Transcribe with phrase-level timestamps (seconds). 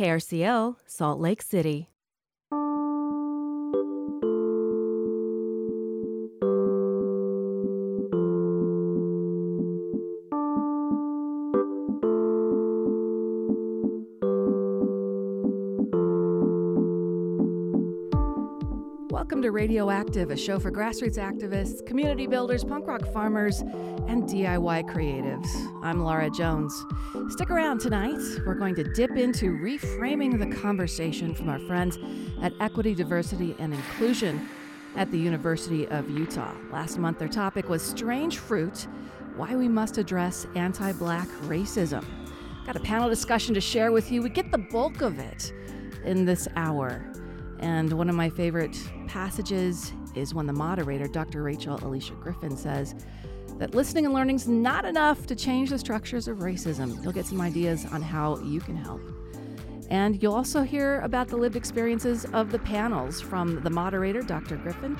[0.00, 1.90] KRCL, Salt Lake City.
[19.50, 25.48] Radioactive, a show for grassroots activists, community builders, punk rock farmers, and DIY creatives.
[25.82, 26.84] I'm Laura Jones.
[27.28, 28.18] Stick around tonight.
[28.46, 31.98] We're going to dip into reframing the conversation from our friends
[32.42, 34.48] at Equity, Diversity, and Inclusion
[34.96, 36.54] at the University of Utah.
[36.72, 38.86] Last month, their topic was Strange Fruit
[39.36, 42.04] Why We Must Address Anti Black Racism.
[42.66, 44.22] Got a panel discussion to share with you.
[44.22, 45.52] We get the bulk of it
[46.04, 47.04] in this hour.
[47.60, 51.42] And one of my favorite passages is when the moderator, Dr.
[51.42, 52.94] Rachel Alicia Griffin, says
[53.58, 57.02] that listening and learning is not enough to change the structures of racism.
[57.02, 59.02] You'll get some ideas on how you can help.
[59.90, 64.56] And you'll also hear about the lived experiences of the panels from the moderator, Dr.
[64.56, 64.96] Griffin,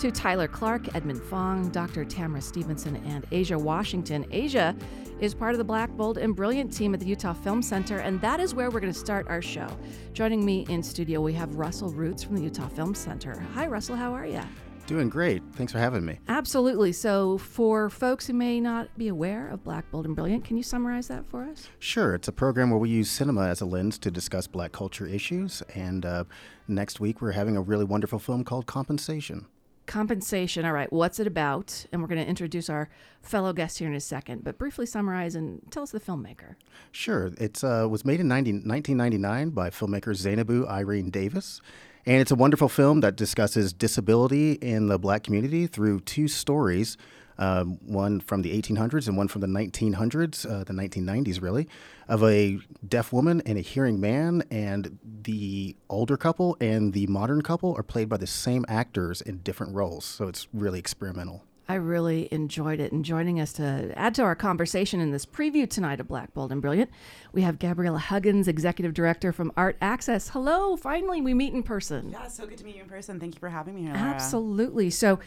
[0.00, 2.06] to Tyler Clark, Edmund Fong, Dr.
[2.06, 4.24] Tamara Stevenson, and Asia Washington.
[4.30, 4.74] Asia
[5.20, 8.18] is part of the Black, Bold, and Brilliant team at the Utah Film Center, and
[8.22, 9.68] that is where we're going to start our show.
[10.14, 13.38] Joining me in studio, we have Russell Roots from the Utah Film Center.
[13.52, 14.40] Hi, Russell, how are you?
[14.86, 15.42] Doing great.
[15.52, 16.18] Thanks for having me.
[16.28, 16.92] Absolutely.
[16.92, 20.62] So, for folks who may not be aware of Black, Bold, and Brilliant, can you
[20.62, 21.68] summarize that for us?
[21.78, 22.14] Sure.
[22.14, 25.62] It's a program where we use cinema as a lens to discuss black culture issues.
[25.74, 26.24] And uh,
[26.68, 29.46] next week, we're having a really wonderful film called Compensation.
[29.90, 30.64] Compensation.
[30.64, 30.90] All right.
[30.92, 31.84] What's it about?
[31.90, 32.88] And we're going to introduce our
[33.22, 34.44] fellow guest here in a second.
[34.44, 36.54] But briefly summarize and tell us the filmmaker.
[36.92, 37.32] Sure.
[37.38, 41.60] It uh, was made in 90, 1999 by filmmaker Zeinabu Irene Davis.
[42.06, 46.96] And it's a wonderful film that discusses disability in the black community through two stories.
[47.36, 51.68] Um, one from the 1800s and one from the 1900s, uh, the 1990s, really,
[52.06, 54.44] of a deaf woman and a hearing man.
[54.52, 59.38] And the older couple and the modern couple are played by the same actors in
[59.38, 60.04] different roles.
[60.04, 61.44] So it's really experimental.
[61.68, 62.90] I really enjoyed it.
[62.90, 66.50] And joining us to add to our conversation in this preview tonight of Black, Bold,
[66.50, 66.90] and Brilliant,
[67.32, 70.30] we have Gabriella Huggins, Executive Director from Art Access.
[70.30, 72.10] Hello, finally we meet in person.
[72.10, 73.20] Yeah, so good to meet you in person.
[73.20, 73.94] Thank you for having me here.
[73.94, 74.08] Laura.
[74.08, 74.90] Absolutely.
[74.90, 75.20] So,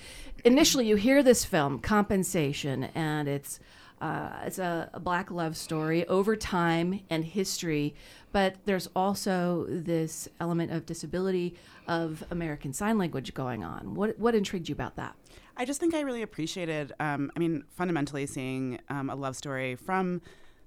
[0.44, 3.62] initially, you hear this film, Compensation, and it's
[4.04, 7.96] uh, it's a, a, black love story over time and history,
[8.34, 11.56] but there's also this element of disability
[11.88, 13.96] of American Sign Language going on.
[13.96, 15.16] What what intrigued you about that?
[15.56, 19.76] I just think I really appreciated, um, I mean, fundamentally seeing um, a love story
[19.76, 20.22] from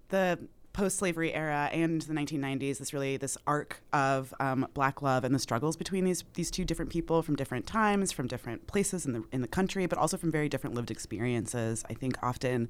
[0.08, 0.38] the
[0.72, 5.38] post-slavery era and the 1990s this really this arc of um, black love and the
[5.38, 9.25] struggles between these these two different people from different times from different places in the
[9.32, 12.69] in the country but also from very different lived experiences i think often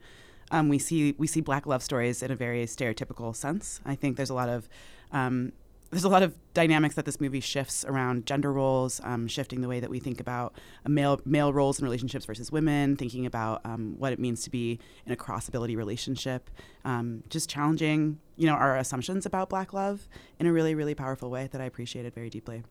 [0.51, 4.17] um, we see we see black love stories in a very stereotypical sense i think
[4.17, 4.69] there's a lot of
[5.13, 5.53] um,
[5.91, 9.69] there's a lot of dynamics that this movie shifts around gender roles, um, shifting the
[9.69, 10.55] way that we think about
[10.87, 14.81] male male roles in relationships versus women, thinking about um, what it means to be
[15.07, 16.51] in a cross ability relationship,
[16.85, 20.09] um, just challenging you know our assumptions about black love
[20.39, 22.65] in a really really powerful way that I appreciated very deeply.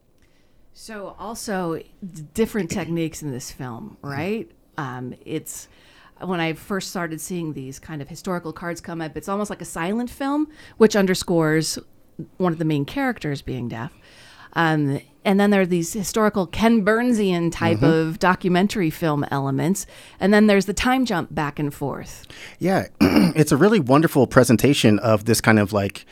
[0.74, 1.82] So also
[2.34, 4.52] different techniques in this film, right?
[4.78, 5.70] Um, it's
[6.22, 9.62] when I first started seeing these kind of historical cards come up, it's almost like
[9.62, 11.78] a silent film, which underscores
[12.38, 13.92] one of the main characters being deaf.
[14.54, 18.10] Um, and then there are these historical Ken Burnsian type mm-hmm.
[18.10, 19.86] of documentary film elements,
[20.20, 22.26] and then there's the time jump back and forth.
[22.60, 26.06] Yeah, it's a really wonderful presentation of this kind of like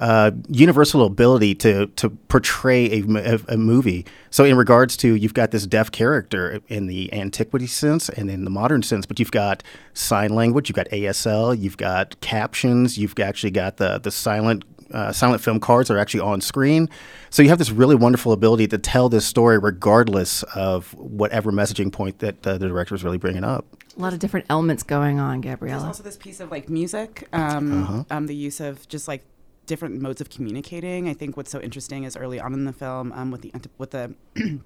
[0.00, 4.06] uh, universal ability to to portray a, a, a, movie.
[4.30, 8.44] So in regards to you've got this deaf character in the antiquity sense and in
[8.44, 9.62] the modern sense, but you've got
[9.92, 15.12] sign language, you've got ASL, you've got captions, you've actually got the the silent uh,
[15.12, 16.88] silent film cards are actually on screen.
[17.28, 21.92] So you have this really wonderful ability to tell this story regardless of whatever messaging
[21.92, 23.66] point that uh, the director is really bringing up.
[23.98, 25.80] A lot of different elements going on, Gabriella.
[25.80, 28.04] There's also this piece of like music, um, uh-huh.
[28.10, 29.24] um, the use of just like
[29.70, 31.08] different modes of communicating.
[31.08, 33.92] I think what's so interesting is early on in the film um, with the with
[33.92, 34.14] the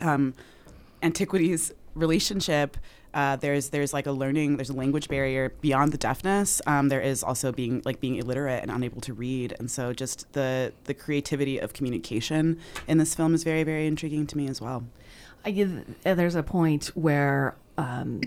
[0.00, 0.34] um,
[1.02, 2.76] antiquities relationship
[3.14, 6.60] uh, there's there's like a learning there's a language barrier beyond the deafness.
[6.66, 9.54] Um, there is also being like being illiterate and unable to read.
[9.60, 12.58] And so just the the creativity of communication
[12.88, 14.84] in this film is very very intriguing to me as well.
[15.46, 18.20] I, uh, there's a point where um,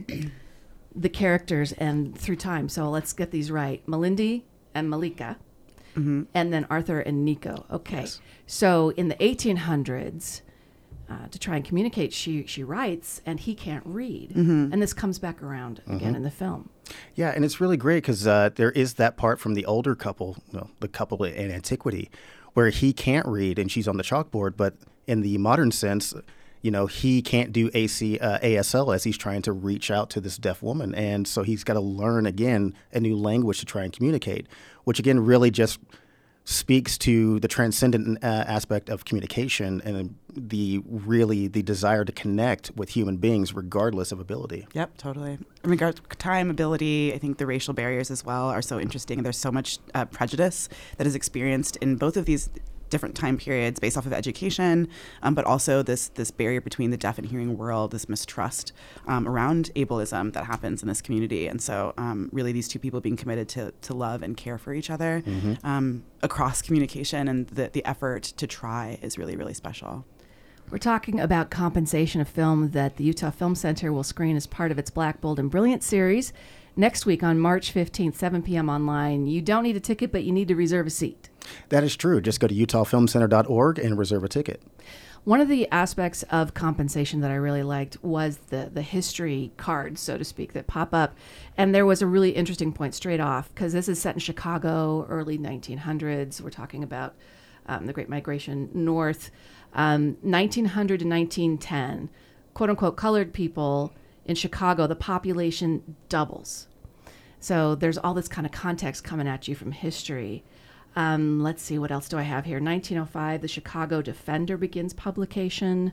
[0.95, 2.69] the characters and through time.
[2.69, 3.85] So let's get these right.
[3.88, 4.44] Malindy
[4.74, 5.35] and Malaika
[5.97, 6.23] mm-hmm.
[6.33, 8.21] and then Arthur and Nico okay yes.
[8.45, 10.41] so in the 1800s
[11.09, 14.73] uh, to try and communicate, she she writes, and he can't read, mm-hmm.
[14.73, 15.95] and this comes back around mm-hmm.
[15.95, 16.69] again in the film.
[17.15, 20.38] Yeah, and it's really great because uh, there is that part from the older couple,
[20.51, 22.09] well, the couple in antiquity,
[22.53, 26.13] where he can't read and she's on the chalkboard, but in the modern sense,
[26.62, 30.21] you know, he can't do AC, uh, ASL as he's trying to reach out to
[30.21, 30.94] this deaf woman.
[30.95, 34.48] And so he's got to learn again a new language to try and communicate,
[34.83, 35.80] which again really just
[36.48, 42.71] speaks to the transcendent uh, aspect of communication and the really the desire to connect
[42.74, 44.65] with human beings regardless of ability.
[44.74, 45.38] Yep, totally.
[45.65, 49.24] In regards to time, ability, I think the racial barriers as well are so interesting.
[49.24, 52.50] There's so much uh, prejudice that is experienced in both of these
[52.89, 54.88] different time periods based off of education,
[55.24, 58.72] um, but also this this barrier between the deaf and hearing world, this mistrust
[59.07, 61.48] um, around ableism that happens in this community.
[61.48, 64.74] And so, um, really, these two people being committed to, to love and care for
[64.74, 65.54] each other mm-hmm.
[65.63, 70.06] Um, across communication and the, the effort to try is really, really special.
[70.69, 74.72] We're talking about compensation, a film that the Utah Film Center will screen as part
[74.72, 76.34] of its Black, Bold, and Brilliant series
[76.75, 78.69] next week on March 15th, 7 p.m.
[78.69, 79.28] online.
[79.28, 81.30] You don't need a ticket, but you need to reserve a seat.
[81.69, 82.21] That is true.
[82.21, 84.61] Just go to utahfilmcenter.org and reserve a ticket.
[85.27, 89.99] One of the aspects of compensation that I really liked was the the history cards,
[89.99, 91.17] so to speak, that pop up.
[91.57, 95.05] And there was a really interesting point straight off because this is set in Chicago,
[95.09, 96.39] early 1900s.
[96.39, 97.15] We're talking about
[97.65, 99.29] um, the Great Migration North,
[99.73, 102.09] um, 1900 to 1910.
[102.53, 103.93] "Quote unquote," colored people
[104.23, 106.67] in Chicago, the population doubles.
[107.39, 110.43] So there's all this kind of context coming at you from history.
[110.97, 112.59] Um, let's see, what else do I have here?
[112.59, 115.91] 1905, the Chicago Defender begins publication,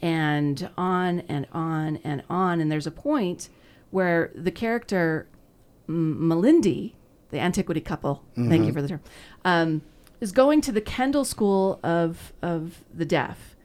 [0.00, 2.60] and on and on and on.
[2.60, 3.48] And there's a point
[3.90, 5.26] where the character
[5.88, 6.92] M- Malindy,
[7.30, 8.48] the antiquity couple, mm-hmm.
[8.48, 8.76] thank you mm-hmm.
[8.76, 9.00] for the term,
[9.44, 9.82] um,
[10.20, 13.56] is going to the Kendall School of, of the Deaf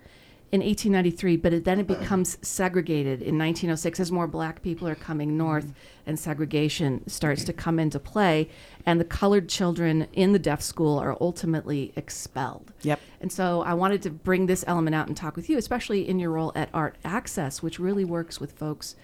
[0.54, 4.94] in 1893, but it, then it becomes segregated in 1906 as more black people are
[4.94, 5.74] coming north mm.
[6.06, 8.48] and segregation starts to come into play.
[8.86, 12.72] And the colored children in the deaf school are ultimately expelled.
[12.84, 13.00] Yep.
[13.20, 16.20] And so I wanted to bring this element out and talk with you, especially in
[16.20, 18.96] your role at Art Access, which really works with folks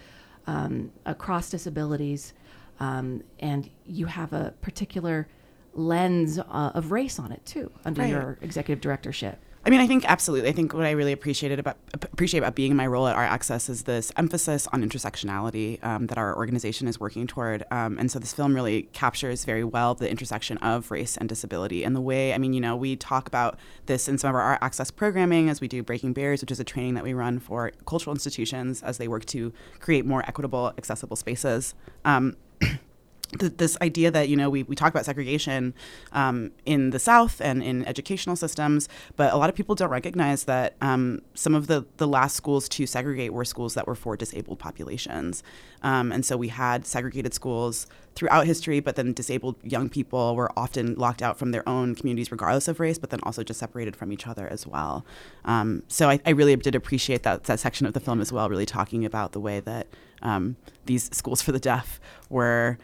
[0.46, 2.34] um, across disabilities.
[2.80, 5.28] Um, and you have a particular
[5.74, 6.44] lens uh,
[6.76, 8.12] of race on it too under right.
[8.12, 9.40] your executive directorship.
[9.66, 10.50] I mean, I think absolutely.
[10.50, 13.30] I think what I really appreciated about appreciate about being in my role at Art
[13.30, 17.66] Access is this emphasis on intersectionality um, that our organization is working toward.
[17.70, 21.84] Um, and so this film really captures very well the intersection of race and disability
[21.84, 22.34] and the way.
[22.34, 25.60] I mean, you know, we talk about this in some of our Access programming as
[25.60, 28.98] we do Breaking Barriers, which is a training that we run for cultural institutions as
[28.98, 31.76] they work to create more equitable, accessible spaces.
[32.06, 32.38] Um,
[33.38, 35.74] this idea that you know we, we talk about segregation
[36.14, 40.46] um, in the South and in educational systems, but a lot of people don't recognize
[40.46, 44.18] that um, some of the the last schools to segregate were schools that were for
[44.18, 45.44] disabled populations,
[45.84, 47.86] um, and so we had segregated schools
[48.16, 48.80] throughout history.
[48.80, 52.80] But then disabled young people were often locked out from their own communities, regardless of
[52.80, 55.06] race, but then also just separated from each other as well.
[55.46, 58.50] Um, so I, I, really did appreciate that that section of the film as well,
[58.50, 59.88] really talking about the way that
[60.22, 62.00] um, these schools for the deaf
[62.30, 62.78] were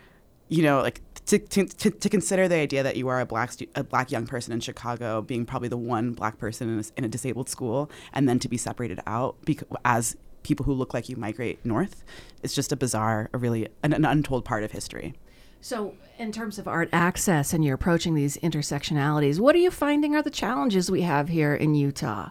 [0.47, 3.67] you know, like to, to, to, consider the idea that you are a black stu-
[3.73, 7.03] a black young person in Chicago, being probably the one black person in a, in
[7.03, 11.09] a disabled school, and then to be separated out because, as people who look like
[11.09, 12.03] you migrate north,
[12.43, 15.15] it's just a bizarre, a really an, an untold part of history.
[15.61, 20.15] So, in terms of art access and you're approaching these intersectionalities, what are you finding
[20.15, 22.29] are the challenges we have here in Utah?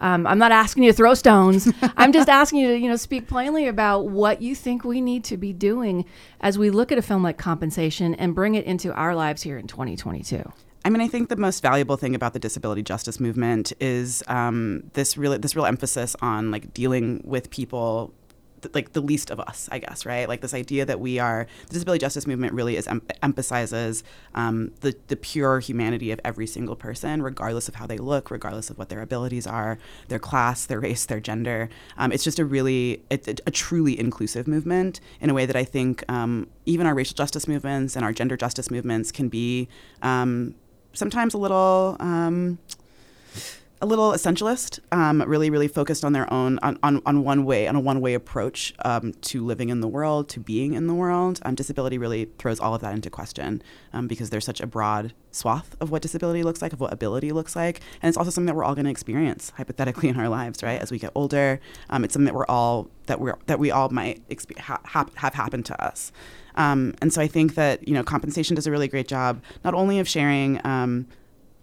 [0.00, 1.70] Um, I'm not asking you to throw stones.
[1.96, 5.24] I'm just asking you to, you know, speak plainly about what you think we need
[5.24, 6.04] to be doing
[6.40, 9.58] as we look at a film like Compensation and bring it into our lives here
[9.58, 10.50] in 2022.
[10.84, 14.84] I mean, I think the most valuable thing about the disability justice movement is um,
[14.94, 18.14] this really this real emphasis on like dealing with people
[18.74, 20.28] like the least of us, I guess, right?
[20.28, 24.02] Like this idea that we are the disability justice movement really is em- emphasizes
[24.34, 28.70] um, the the pure humanity of every single person, regardless of how they look, regardless
[28.70, 31.68] of what their abilities are, their class, their race, their gender.
[31.96, 35.56] Um, it's just a really it's a, a, truly inclusive movement in a way that
[35.56, 39.68] I think um, even our racial justice movements and our gender justice movements can be
[40.02, 40.54] um,
[40.92, 42.58] sometimes a little um,
[43.82, 47.66] a little essentialist, um, really, really focused on their own, on, on, on one way,
[47.66, 50.94] on a one way approach um, to living in the world, to being in the
[50.94, 51.40] world.
[51.44, 55.14] Um, disability really throws all of that into question um, because there's such a broad
[55.30, 57.80] swath of what disability looks like, of what ability looks like.
[58.02, 60.80] And it's also something that we're all going to experience hypothetically in our lives, right?
[60.80, 61.58] As we get older,
[61.88, 64.80] um, it's something that we're all, that, we're, that we all might exp- ha-
[65.14, 66.12] have happened to us.
[66.56, 69.72] Um, and so I think that, you know, compensation does a really great job, not
[69.72, 70.60] only of sharing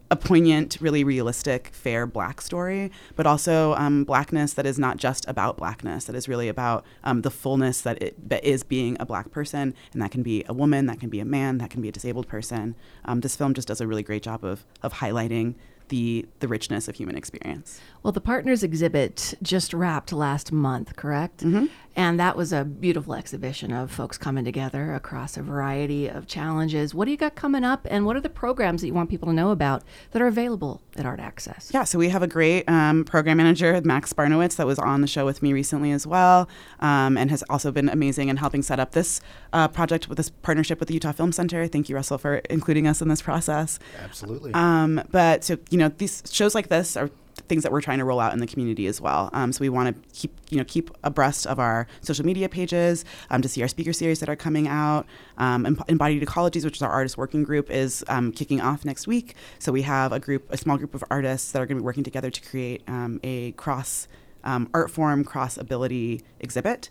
[0.10, 5.28] a poignant, really realistic, fair black story, but also um, blackness that is not just
[5.28, 9.06] about blackness, that is really about um, the fullness that it that is being a
[9.06, 9.74] black person.
[9.94, 11.92] And that can be a woman, that can be a man, that can be a
[11.92, 12.76] disabled person.
[13.06, 15.56] Um, this film just does a really great job of, of highlighting
[15.90, 17.80] the the richness of human experience.
[18.04, 21.44] Well, the Partners exhibit just wrapped last month, correct?
[21.44, 21.66] Mm-hmm.
[21.96, 26.94] And that was a beautiful exhibition of folks coming together across a variety of challenges.
[26.94, 29.28] What do you got coming up, and what are the programs that you want people
[29.28, 31.72] to know about that are available at Art Access?
[31.74, 35.08] Yeah, so we have a great um, program manager, Max Barnowitz, that was on the
[35.08, 36.48] show with me recently as well,
[36.82, 39.20] um, and has also been amazing in helping set up this
[39.52, 41.68] uh, project with this partnership with the Utah Film Center.
[41.68, 43.80] Thank you, Russell, for including us in this process.
[44.04, 44.54] Absolutely.
[44.54, 47.10] Um, but so you know, these shows like this are
[47.48, 49.30] things that we're trying to roll out in the community as well.
[49.34, 53.06] Um, so we want to keep you know keep abreast of our social media pages
[53.30, 55.06] um, to see our speaker series that are coming out.
[55.38, 59.36] Um, Embodied Ecologies, which is our artist working group, is um, kicking off next week.
[59.60, 61.86] So we have a group, a small group of artists that are going to be
[61.86, 64.08] working together to create um, a cross
[64.44, 66.90] um, art form, cross ability exhibit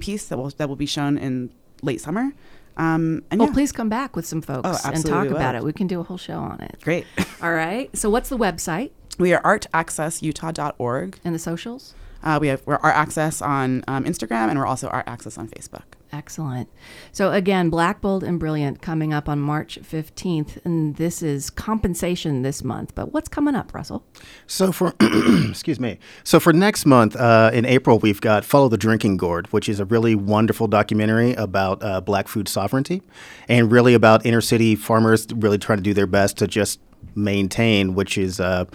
[0.00, 1.50] piece that will that will be shown in
[1.82, 2.32] late summer.
[2.76, 3.54] Um, and well, yeah.
[3.54, 5.62] please come back with some folks Oh, and talk about it.
[5.62, 6.78] We can do a whole show on it.
[6.82, 7.06] Great.
[7.42, 7.94] All right.
[7.96, 11.18] So, what's the website we are artaccessutah.org.
[11.24, 11.94] and the socials?
[12.22, 15.48] Uh, we have we're Art Access on um, Instagram, and we're also Art Access on
[15.48, 15.82] Facebook.
[16.14, 16.68] Excellent.
[17.10, 20.62] So, again, Black, Bold, and Brilliant coming up on March 15th.
[20.62, 22.94] And this is compensation this month.
[22.94, 24.04] But what's coming up, Russell?
[24.46, 24.92] So for
[25.48, 25.98] excuse me.
[26.22, 29.80] So for next month uh, in April, we've got "Follow the Drinking Gourd," which is
[29.80, 33.00] a really wonderful documentary about uh, Black food sovereignty,
[33.48, 36.78] and really about inner city farmers really trying to do their best to just
[37.14, 38.66] maintain, which is uh,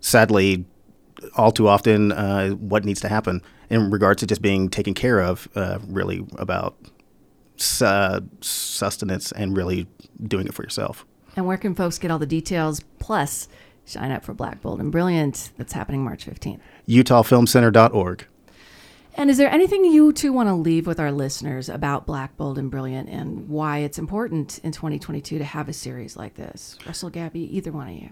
[0.00, 0.64] sadly
[1.36, 3.40] all too often uh, what needs to happen
[3.72, 5.48] in regards to just being taken care of.
[5.54, 6.76] Uh, really about
[7.56, 9.86] su- sustenance and really
[10.22, 11.06] doing it for yourself.
[11.34, 12.82] And where can folks get all the details?
[12.98, 13.48] Plus,
[13.86, 16.60] sign up for Black, Bold, and Brilliant that's happening March 15th.
[16.86, 18.26] UtahFilmCenter.org.
[19.14, 22.58] And is there anything you two want to leave with our listeners about Black, Bold,
[22.58, 26.76] and Brilliant and why it's important in 2022 to have a series like this?
[26.86, 28.10] Russell, Gabby, either one of you.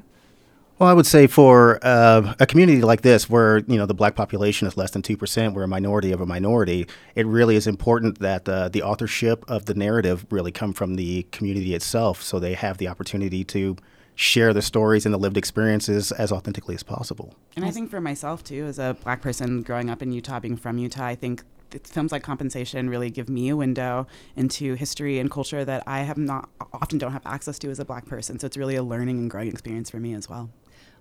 [0.80, 4.14] Well, I would say for uh, a community like this, where you know the black
[4.14, 6.86] population is less than two percent, we're a minority of a minority.
[7.14, 11.24] It really is important that uh, the authorship of the narrative really come from the
[11.32, 13.76] community itself, so they have the opportunity to
[14.14, 17.34] share the stories and the lived experiences as authentically as possible.
[17.56, 20.56] And I think for myself too, as a black person growing up in Utah, being
[20.56, 21.44] from Utah, I think
[21.84, 26.16] films like Compensation really give me a window into history and culture that I have
[26.16, 28.38] not often don't have access to as a black person.
[28.38, 30.48] So it's really a learning and growing experience for me as well.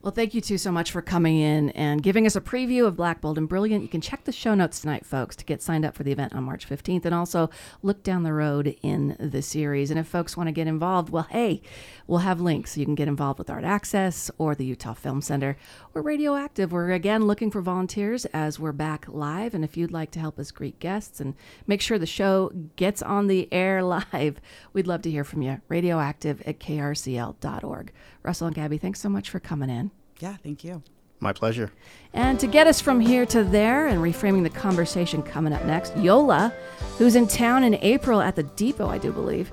[0.01, 2.95] Well, thank you two so much for coming in and giving us a preview of
[2.95, 3.83] Black, Bold, and Brilliant.
[3.83, 6.33] You can check the show notes tonight, folks, to get signed up for the event
[6.33, 7.49] on March 15th and also
[7.83, 9.91] look down the road in the series.
[9.91, 11.61] And if folks want to get involved, well, hey,
[12.07, 12.77] we'll have links.
[12.77, 15.57] You can get involved with Art Access or the Utah Film Center
[15.93, 16.71] or Radioactive.
[16.71, 19.53] We're again looking for volunteers as we're back live.
[19.53, 21.35] And if you'd like to help us greet guests and
[21.67, 24.39] make sure the show gets on the air live,
[24.71, 25.59] we'd love to hear from you.
[25.67, 27.91] Radioactive at krcl.org.
[28.23, 29.91] Russell and Gabby, thanks so much for coming in.
[30.19, 30.83] Yeah, thank you.
[31.21, 31.71] My pleasure.
[32.13, 35.95] And to get us from here to there and reframing the conversation coming up next,
[35.97, 36.53] Yola,
[36.97, 39.51] who's in town in April at the Depot, I do believe,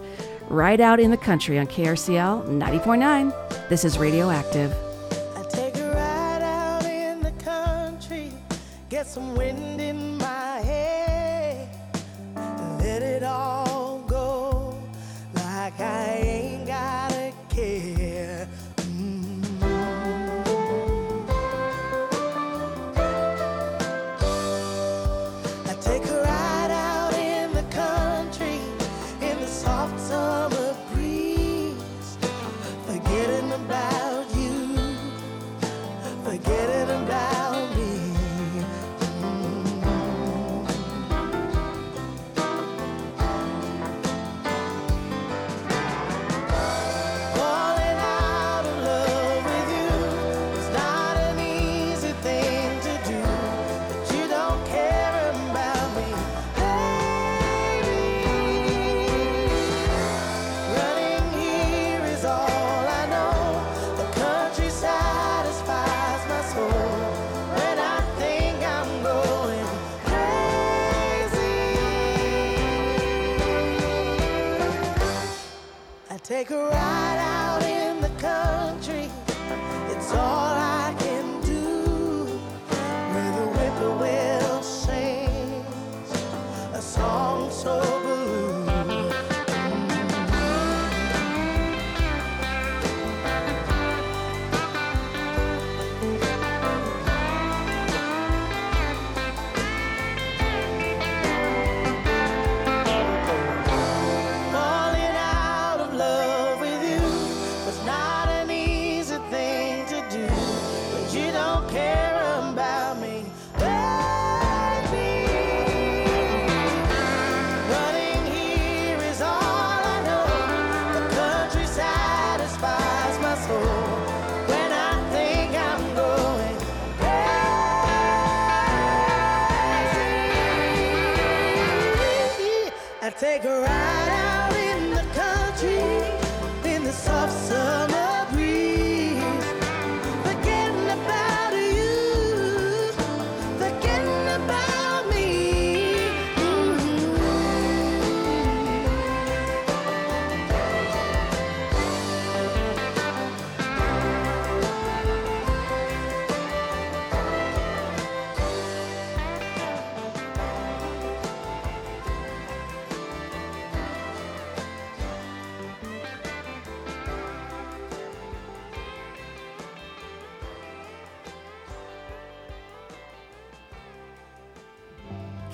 [0.48, 3.68] right out in the country on KRCL 90.9.
[3.68, 4.72] This is Radioactive.
[5.36, 8.32] I take a ride out in the country,
[8.88, 10.05] get some wind in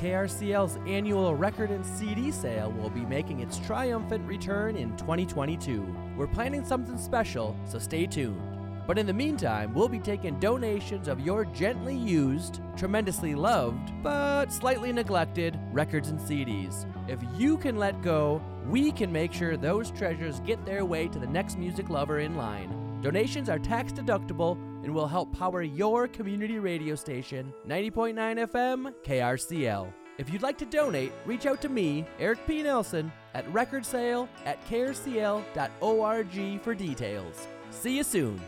[0.03, 5.97] KRCL's annual record and CD sale will be making its triumphant return in 2022.
[6.17, 8.43] We're planning something special, so stay tuned.
[8.85, 14.53] But in the meantime, we'll be taking donations of your gently used, tremendously loved, but
[14.53, 16.85] slightly neglected records and CDs.
[17.09, 21.21] If you can let go, we can make sure those treasures get their way to
[21.21, 22.99] the next music lover in line.
[23.03, 28.15] Donations are tax deductible and will help power your community radio station, 90.9
[28.51, 29.93] FM KRCL.
[30.19, 32.63] If you'd like to donate, reach out to me, Eric P.
[32.63, 37.47] Nelson, at recordsale at krcl.org for details.
[37.71, 38.41] See you soon.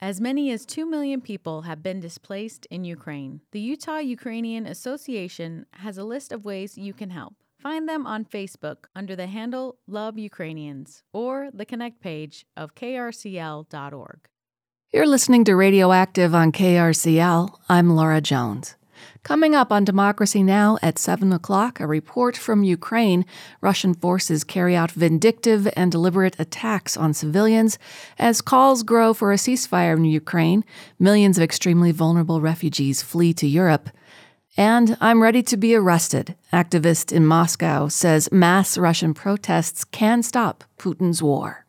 [0.00, 3.40] As many as 2 million people have been displaced in Ukraine.
[3.52, 7.34] The Utah Ukrainian Association has a list of ways you can help.
[7.58, 14.28] Find them on Facebook under the handle Love Ukrainians or the Connect page of krcl.org.
[14.92, 17.58] You're listening to Radioactive on KRCL.
[17.68, 18.76] I'm Laura Jones.
[19.24, 20.78] Coming up on Democracy Now!
[20.80, 23.26] at 7 o'clock, a report from Ukraine.
[23.60, 27.80] Russian forces carry out vindictive and deliberate attacks on civilians.
[28.16, 30.64] As calls grow for a ceasefire in Ukraine,
[31.00, 33.90] millions of extremely vulnerable refugees flee to Europe.
[34.56, 36.36] And I'm ready to be arrested.
[36.52, 41.65] Activist in Moscow says mass Russian protests can stop Putin's war.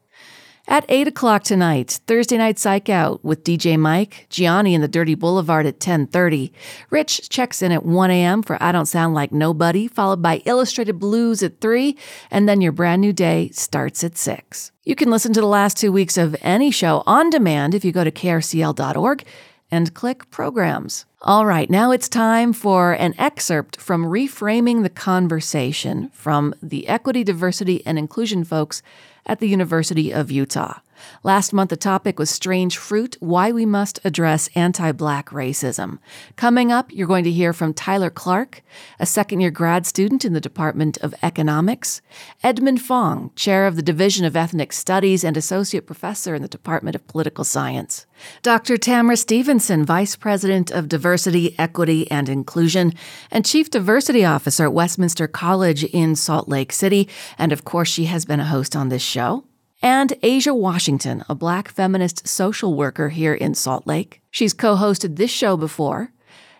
[0.70, 5.16] At 8 o'clock tonight, Thursday Night Psych Out with DJ Mike, Gianni and the Dirty
[5.16, 6.52] Boulevard at 10.30.
[6.90, 8.44] Rich checks in at 1 a.m.
[8.44, 11.96] for I Don't Sound Like Nobody, followed by Illustrated Blues at 3,
[12.30, 14.74] and then your brand new day starts at 6.
[14.84, 17.94] You can listen to the last two weeks of any show on demand if you
[17.94, 19.24] go to krcl.org
[19.72, 21.06] and click Programs.
[21.22, 27.24] All right, now it's time for an excerpt from Reframing the Conversation from the Equity,
[27.24, 28.82] Diversity, and Inclusion folks
[29.28, 30.80] at the University of Utah.
[31.24, 36.00] Last month, the topic was Strange Fruit Why We Must Address Anti Black Racism.
[36.36, 38.62] Coming up, you're going to hear from Tyler Clark,
[39.00, 42.02] a second year grad student in the Department of Economics,
[42.44, 46.96] Edmund Fong, chair of the Division of Ethnic Studies and associate professor in the Department
[46.96, 48.06] of Political Science,
[48.42, 48.78] Dr.
[48.78, 52.94] Tamara Stevenson, vice president of Diversity, Equity, and Inclusion,
[53.32, 57.08] and chief diversity officer at Westminster College in Salt Lake City.
[57.38, 59.47] And of course, she has been a host on this show
[59.82, 64.22] and Asia Washington, a black feminist social worker here in Salt Lake.
[64.32, 66.12] She's co hosted this show before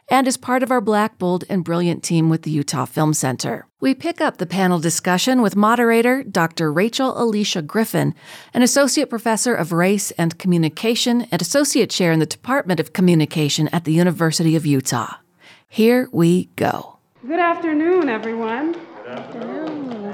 [0.10, 3.68] and is part of our Black, Bold, and Brilliant team with the Utah Film Center.
[3.80, 6.72] We pick up the panel discussion with moderator Dr.
[6.72, 8.16] Rachel Alicia Griffin,
[8.54, 13.68] an associate professor of race and communication and associate chair in the Department of Communication
[13.70, 15.16] at the University of Utah.
[15.68, 17.00] Here we go.
[17.28, 18.74] Good afternoon, everyone.
[18.74, 19.57] Good afternoon.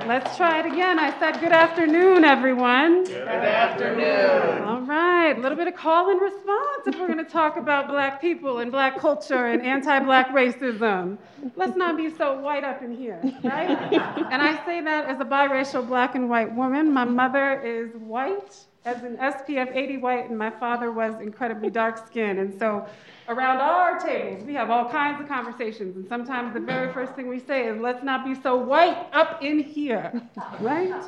[0.05, 0.99] Let's try it again.
[0.99, 3.05] I said good afternoon, everyone.
[3.05, 4.63] Good afternoon.
[4.63, 7.87] All right, a little bit of call and response if we're going to talk about
[7.87, 11.17] black people and black culture and anti black racism.
[11.55, 13.69] Let's not be so white up in here, right?
[13.69, 16.91] and I say that as a biracial black and white woman.
[16.91, 22.05] My mother is white as an SPF 80 white, and my father was incredibly dark
[22.05, 22.39] skinned.
[22.39, 22.85] And so
[23.29, 25.95] around our tables, we have all kinds of conversations.
[25.95, 29.41] And sometimes the very first thing we say is, let's not be so white up
[29.41, 30.21] in here,
[30.59, 31.03] right?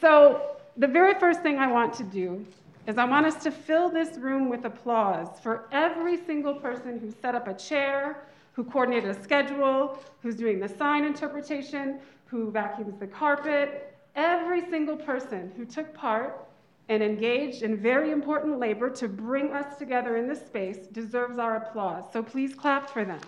[0.00, 2.44] So the very first thing I want to do
[2.86, 7.12] is I want us to fill this room with applause for every single person who
[7.22, 12.98] set up a chair, who coordinated a schedule, who's doing the sign interpretation, who vacuums
[12.98, 16.46] the carpet, every single person who took part
[16.88, 21.56] and engaged in very important labor to bring us together in this space deserves our
[21.56, 22.04] applause.
[22.12, 23.20] So please clap for them.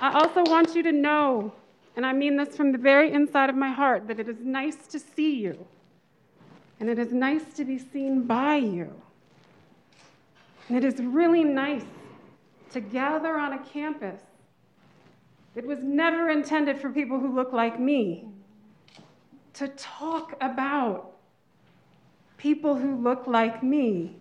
[0.00, 1.52] I also want you to know,
[1.96, 4.86] and I mean this from the very inside of my heart, that it is nice
[4.88, 5.66] to see you.
[6.78, 8.92] And it is nice to be seen by you.
[10.68, 11.84] And it is really nice
[12.72, 14.20] to gather on a campus
[15.54, 18.26] it was never intended for people who look like me
[19.54, 21.12] to talk about
[22.36, 24.16] people who look like me.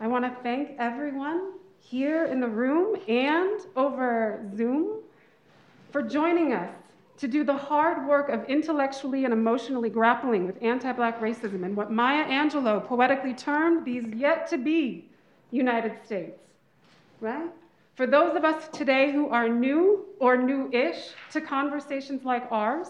[0.00, 5.00] I want to thank everyone here in the room and over Zoom
[5.92, 6.70] for joining us
[7.18, 11.76] to do the hard work of intellectually and emotionally grappling with anti Black racism and
[11.76, 15.08] what Maya Angelou poetically termed these yet to be
[15.50, 16.40] United States,
[17.20, 17.50] right?
[18.00, 22.86] For those of us today who are new or new ish to conversations like ours,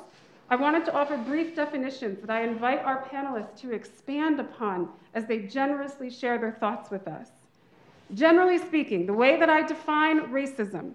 [0.48, 5.26] I wanted to offer brief definitions that I invite our panelists to expand upon as
[5.26, 7.30] they generously share their thoughts with us.
[8.14, 10.92] Generally speaking, the way that I define racism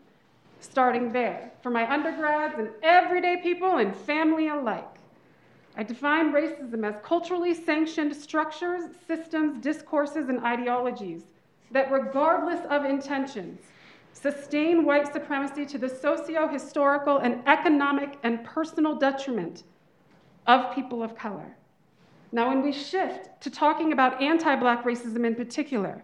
[0.62, 4.96] starting there for my undergrads and everyday people and family alike.
[5.76, 11.24] I define racism as culturally sanctioned structures, systems, discourses, and ideologies
[11.72, 13.60] that, regardless of intentions,
[14.16, 19.64] sustain white supremacy to the socio historical and economic and personal detriment
[20.48, 21.58] of people of color.
[22.32, 26.04] Now, when we shift to talking about anti Black racism in particular,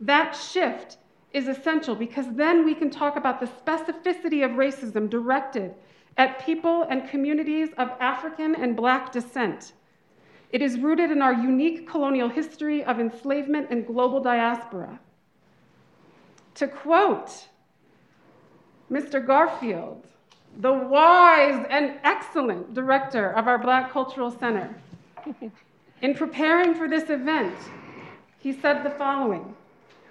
[0.00, 0.98] that shift
[1.32, 5.74] is essential because then we can talk about the specificity of racism directed
[6.16, 9.72] at people and communities of African and Black descent.
[10.50, 15.00] It is rooted in our unique colonial history of enslavement and global diaspora.
[16.58, 17.46] To quote
[18.90, 19.24] Mr.
[19.24, 20.04] Garfield,
[20.58, 24.74] the wise and excellent director of our Black Cultural Center,
[26.02, 27.54] in preparing for this event,
[28.40, 29.54] he said the following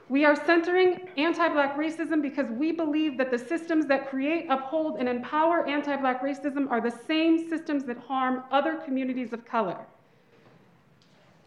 [0.09, 4.99] we are centering anti Black racism because we believe that the systems that create, uphold,
[4.99, 9.85] and empower anti Black racism are the same systems that harm other communities of color.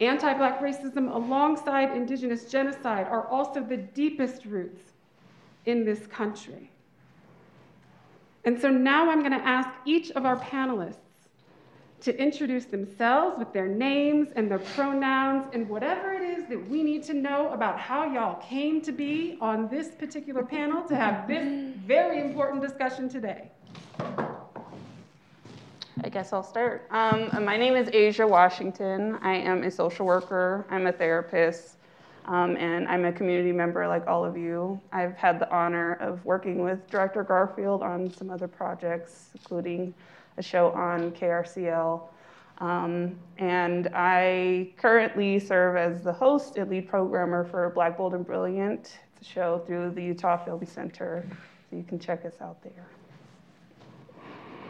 [0.00, 4.80] Anti Black racism, alongside Indigenous genocide, are also the deepest roots
[5.66, 6.70] in this country.
[8.44, 10.96] And so now I'm going to ask each of our panelists
[12.00, 16.82] to introduce themselves with their names and their pronouns and whatever it is that we
[16.82, 21.28] need to know about how y'all came to be on this particular panel to have
[21.28, 23.50] this very important discussion today.
[26.02, 26.86] I guess I'll start.
[26.90, 29.18] Um, my name is Asia Washington.
[29.20, 31.76] I am a social worker, I'm a therapist,
[32.24, 34.80] um, and I'm a community member like all of you.
[34.92, 39.92] I've had the honor of working with Director Garfield on some other projects, including
[40.38, 42.02] a show on KRCL.
[42.58, 48.24] Um, and I currently serve as the host and lead programmer for Black, Bold, and
[48.24, 48.98] Brilliant.
[49.16, 51.26] It's a show through the Utah Film Center,
[51.68, 52.86] so you can check us out there.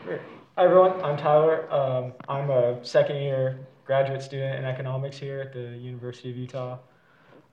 [0.05, 0.21] Great.
[0.61, 1.03] Hi, everyone.
[1.03, 1.73] I'm Tyler.
[1.73, 6.77] Um, I'm a second year graduate student in economics here at the University of Utah.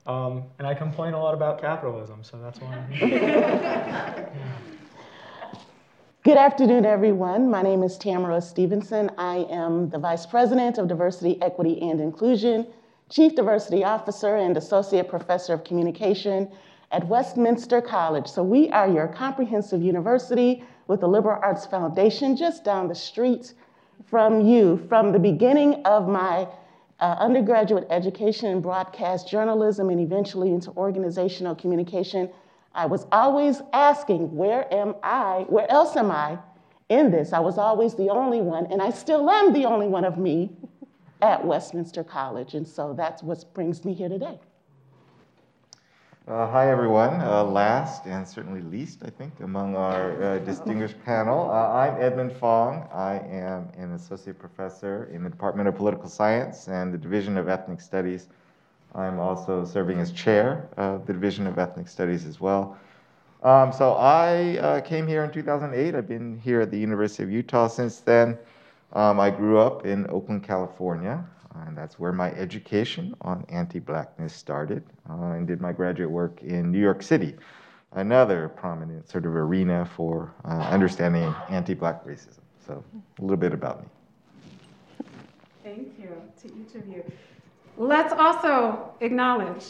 [0.06, 3.08] Um, and I complain a lot about capitalism, so that's why I'm here.
[3.18, 4.28] yeah.
[6.22, 7.50] Good afternoon, everyone.
[7.50, 9.10] My name is Tamara Stevenson.
[9.16, 12.66] I am the Vice President of Diversity, Equity, and Inclusion,
[13.08, 16.50] Chief Diversity Officer, and Associate Professor of Communication
[16.90, 18.26] at Westminster College.
[18.26, 23.54] So, we are your comprehensive university with the Liberal Arts Foundation just down the street
[24.06, 24.84] from you.
[24.88, 26.48] From the beginning of my
[27.00, 32.30] uh, undergraduate education in broadcast journalism and eventually into organizational communication,
[32.74, 35.44] I was always asking, where am I?
[35.48, 36.38] Where else am I
[36.88, 37.32] in this?
[37.32, 40.50] I was always the only one, and I still am the only one of me
[41.20, 42.54] at Westminster College.
[42.54, 44.38] And so that's what brings me here today.
[46.28, 47.22] Uh, hi, everyone.
[47.22, 52.34] Uh, last and certainly least, I think, among our uh, distinguished panel, uh, I'm Edmund
[52.34, 52.86] Fong.
[52.92, 57.48] I am an associate professor in the Department of Political Science and the Division of
[57.48, 58.28] Ethnic Studies
[58.94, 62.76] I'm also serving as chair of the Division of Ethnic Studies as well.
[63.42, 65.94] Um, so I uh, came here in 2008.
[65.94, 68.36] I've been here at the University of Utah since then.
[68.94, 71.24] Um, I grew up in Oakland, California,
[71.66, 76.70] and that's where my education on anti-blackness started, uh, and did my graduate work in
[76.70, 77.34] New York City,
[77.92, 82.40] another prominent sort of arena for uh, understanding anti-black racism.
[82.66, 82.82] So
[83.18, 83.88] a little bit about me.
[85.64, 86.10] Thank you
[86.42, 87.04] to each of you.
[87.76, 89.64] Let's also acknowledge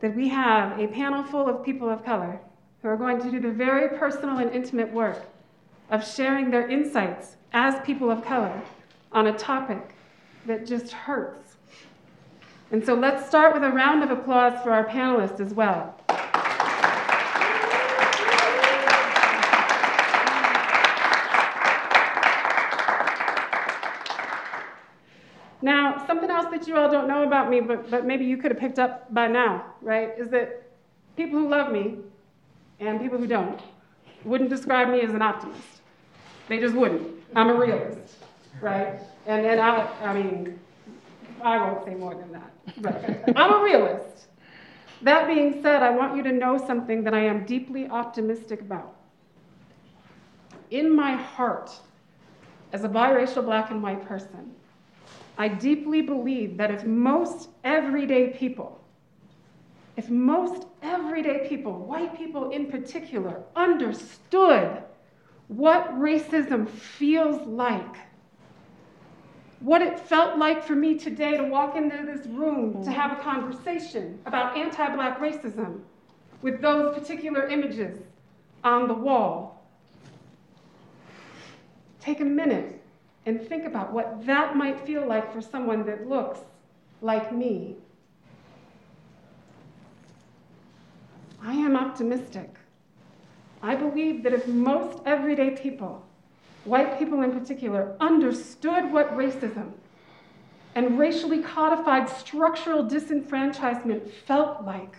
[0.00, 2.38] that we have a panel full of people of color
[2.82, 5.24] who are going to do the very personal and intimate work
[5.90, 8.60] of sharing their insights as people of color
[9.12, 9.93] on a topic
[10.46, 11.56] that just hurts.
[12.70, 15.94] And so let's start with a round of applause for our panelists as well.
[25.62, 28.50] Now, something else that you all don't know about me, but, but maybe you could
[28.50, 30.68] have picked up by now, right, is that
[31.16, 31.96] people who love me
[32.80, 33.60] and people who don't
[34.24, 35.80] wouldn't describe me as an optimist.
[36.48, 37.08] They just wouldn't.
[37.34, 38.16] I'm a realist,
[38.60, 39.00] right?
[39.26, 40.58] And, and I, I mean,
[41.42, 42.52] I won't say more than that.
[42.78, 44.26] But I'm a realist.
[45.02, 48.96] That being said, I want you to know something that I am deeply optimistic about.
[50.70, 51.70] In my heart,
[52.72, 54.54] as a biracial black and white person,
[55.36, 58.80] I deeply believe that if most everyday people,
[59.96, 64.82] if most everyday people, white people in particular, understood
[65.48, 67.96] what racism feels like,
[69.64, 73.22] what it felt like for me today to walk into this room to have a
[73.22, 75.80] conversation about anti black racism
[76.42, 77.98] with those particular images
[78.62, 79.66] on the wall.
[81.98, 82.78] Take a minute
[83.24, 86.40] and think about what that might feel like for someone that looks
[87.00, 87.76] like me.
[91.42, 92.50] I am optimistic.
[93.62, 96.04] I believe that if most everyday people,
[96.64, 99.72] white people in particular, understood what racism
[100.74, 104.96] and racially codified structural disenfranchisement felt like,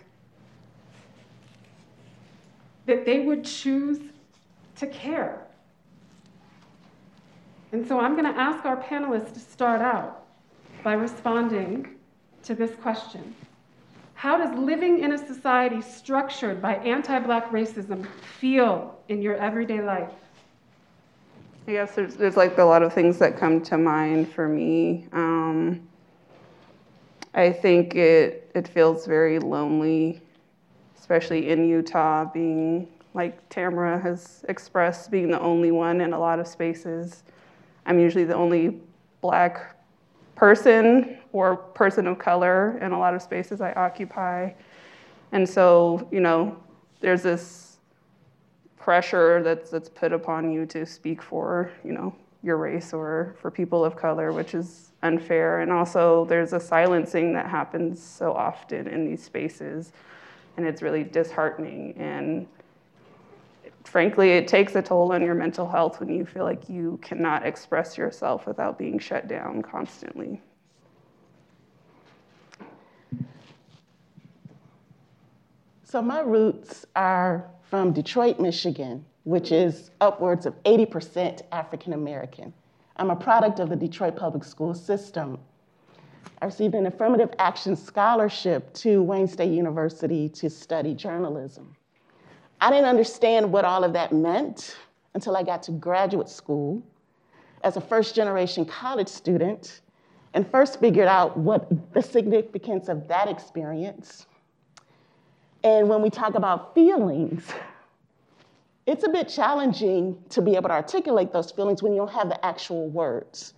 [2.86, 4.00] that they would choose
[4.78, 5.46] to care.
[7.72, 10.26] And so I'm going to ask our panelists to start out
[10.84, 11.96] by responding
[12.44, 13.36] to this question
[14.14, 18.08] How does living in a society structured by anti black racism
[18.40, 20.12] feel in your everyday life?
[21.68, 25.08] I guess there's, there's like a lot of things that come to mind for me.
[25.14, 25.88] Um,
[27.34, 30.22] I think it, it feels very lonely,
[30.98, 36.40] especially in Utah, being like Tamara has expressed, being the only one in a lot
[36.40, 37.24] of spaces.
[37.88, 38.82] I'm usually the only
[39.22, 39.76] black
[40.36, 44.52] person or person of color in a lot of spaces I occupy.
[45.32, 46.58] And so, you know,
[47.00, 47.65] there's this
[48.86, 53.50] pressure that's, that's put upon you to speak for, you know, your race or for
[53.50, 55.62] people of color, which is unfair.
[55.62, 59.92] And also, there's a silencing that happens so often in these spaces,
[60.56, 61.96] and it's really disheartening.
[61.98, 62.46] And
[63.84, 67.44] frankly, it takes a toll on your mental health when you feel like you cannot
[67.44, 70.40] express yourself without being shut down constantly.
[75.84, 82.54] So, my roots are from Detroit, Michigan, which is upwards of 80% African American.
[82.96, 85.38] I'm a product of the Detroit public school system.
[86.42, 91.76] I received an affirmative action scholarship to Wayne State University to study journalism.
[92.62, 94.78] I didn't understand what all of that meant
[95.14, 96.82] until I got to graduate school
[97.66, 99.82] as a first generation college student
[100.34, 104.28] and first figured out what the significance of that experience.
[105.66, 107.44] And when we talk about feelings,
[108.86, 112.30] it's a bit challenging to be able to articulate those feelings when you don't have
[112.30, 113.56] the actual words.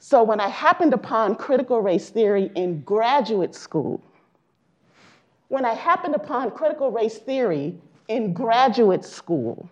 [0.00, 4.02] So when I happened upon critical race theory in graduate school,
[5.46, 9.68] when I happened upon critical race theory in graduate school,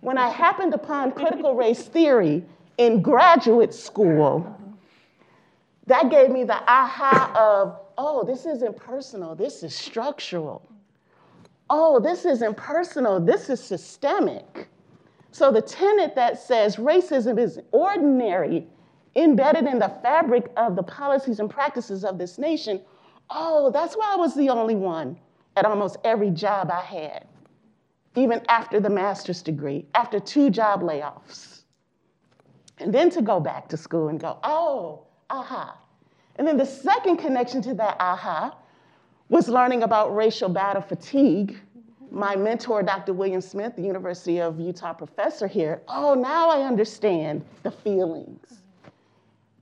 [0.00, 2.42] when I happened upon critical race theory
[2.78, 4.56] in graduate school,
[5.86, 10.62] that gave me the aha of, oh, this isn't personal, this is structural.
[11.68, 14.68] Oh, this isn't personal, this is systemic.
[15.32, 18.66] So the tenet that says racism is ordinary,
[19.16, 22.80] embedded in the fabric of the policies and practices of this nation,
[23.30, 25.18] oh, that's why I was the only one
[25.56, 27.26] at almost every job I had,
[28.14, 31.62] even after the master's degree, after two job layoffs.
[32.78, 35.76] And then to go back to school and go, oh, aha.
[36.38, 38.56] And then the second connection to that aha
[39.28, 41.58] was learning about racial battle fatigue.
[42.10, 43.12] My mentor, Dr.
[43.12, 48.62] William Smith, the University of Utah professor here, oh, now I understand the feelings,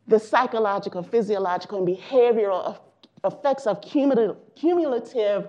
[0.06, 2.78] the psychological, physiological, and behavioral
[3.24, 5.48] effects of cumulative,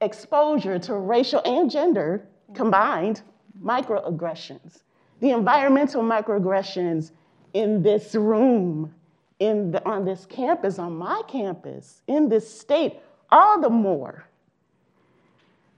[0.00, 3.22] exposure to racial and gender combined
[3.62, 4.82] microaggressions.
[5.20, 7.12] The environmental microaggressions
[7.54, 8.92] in this room,
[9.42, 13.00] in the, on this campus, on my campus, in this state,
[13.30, 14.24] all the more.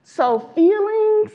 [0.03, 1.33] So, feelings,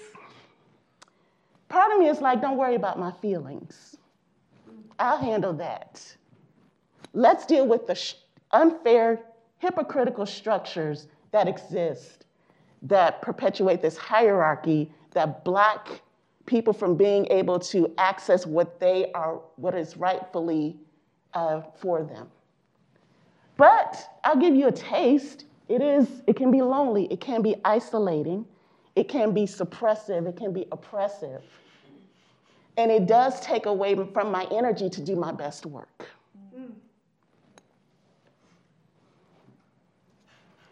[1.70, 3.98] part of me is like, don't worry about my feelings.
[5.00, 6.16] I'll handle that.
[7.14, 8.00] Let's deal with the
[8.52, 9.20] unfair,
[9.58, 12.26] hypocritical structures that exist
[12.84, 15.90] that perpetuate this hierarchy that block
[16.46, 20.78] people from being able to access what they are, what is rightfully
[21.34, 22.28] uh, for them.
[23.58, 25.46] But I'll give you a taste.
[25.68, 28.46] It is, it can be lonely, it can be isolating,
[28.96, 31.44] it can be suppressive, it can be oppressive.
[32.78, 36.08] And it does take away from my energy to do my best work.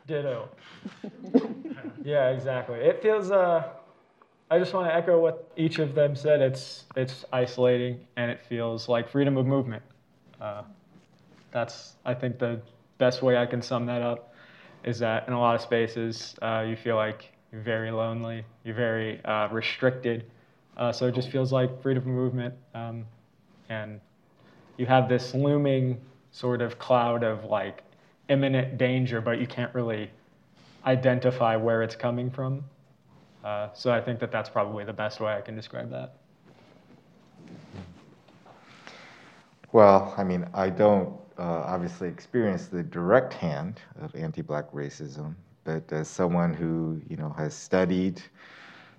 [0.07, 0.47] Ditto.
[2.03, 2.79] yeah, exactly.
[2.79, 3.29] It feels.
[3.29, 3.67] Uh,
[4.49, 6.41] I just want to echo what each of them said.
[6.41, 9.83] It's it's isolating and it feels like freedom of movement.
[10.41, 10.63] Uh,
[11.51, 12.61] that's I think the
[12.97, 14.33] best way I can sum that up
[14.83, 18.75] is that in a lot of spaces uh, you feel like you're very lonely, you're
[18.75, 20.29] very uh, restricted.
[20.75, 23.05] Uh, so it just feels like freedom of movement, um,
[23.69, 23.99] and
[24.77, 25.99] you have this looming
[26.31, 27.83] sort of cloud of like
[28.29, 30.11] imminent danger, but you can't really
[30.85, 32.63] identify where it's coming from.
[33.43, 36.17] Uh, so I think that that's probably the best way I can describe that.
[39.77, 45.35] Well, I mean, I don't uh, obviously experience the direct hand of anti-black racism,
[45.65, 48.19] but as someone who you know has studied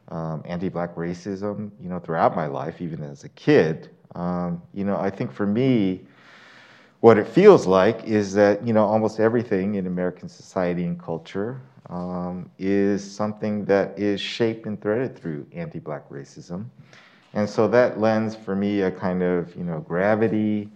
[0.07, 4.97] um, anti-black racism, you know, throughout my life, even as a kid, um, you know,
[4.97, 6.03] I think for me,
[7.01, 11.61] what it feels like is that you know almost everything in American society and culture
[11.91, 16.67] um, is something that is shaped and threaded through anti-black racism,
[17.35, 20.71] and so that lends for me a kind of you know gravity,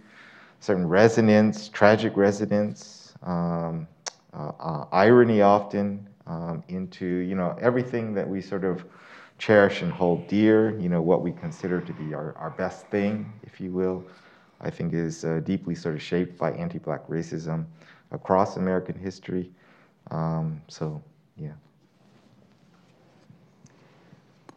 [0.59, 3.87] certain resonance, tragic resonance, um,
[4.33, 8.85] uh, uh, irony often um, into you know everything that we sort of
[9.37, 10.77] cherish and hold dear.
[10.79, 14.03] You know what we consider to be our, our best thing, if you will.
[14.61, 17.65] I think is uh, deeply sort of shaped by anti-black racism
[18.11, 19.51] across American history.
[20.09, 21.01] Um, so,
[21.37, 21.51] yeah.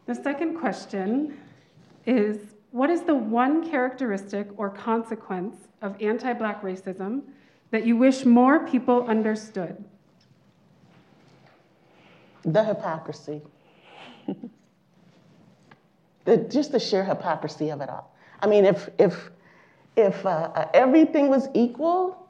[0.05, 1.37] The second question
[2.07, 2.37] is
[2.71, 7.21] What is the one characteristic or consequence of anti black racism
[7.71, 9.83] that you wish more people understood?
[12.43, 13.41] The hypocrisy.
[16.25, 18.15] the, just the sheer hypocrisy of it all.
[18.41, 19.31] I mean, if, if
[19.97, 22.29] if uh, uh, everything was equal,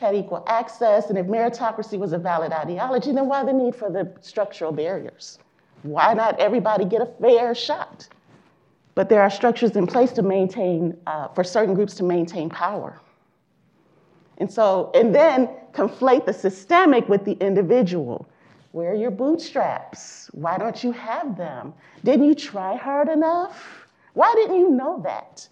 [0.00, 3.88] had equal access, and if meritocracy was a valid ideology, then why the need for
[3.88, 5.38] the structural barriers?
[5.82, 8.08] Why not everybody get a fair shot?
[8.94, 13.00] But there are structures in place to maintain, uh, for certain groups to maintain power.
[14.38, 18.28] And so, and then conflate the systemic with the individual.
[18.72, 20.28] Where are your bootstraps?
[20.32, 21.72] Why don't you have them?
[22.02, 23.86] Didn't you try hard enough?
[24.14, 25.48] Why didn't you know that?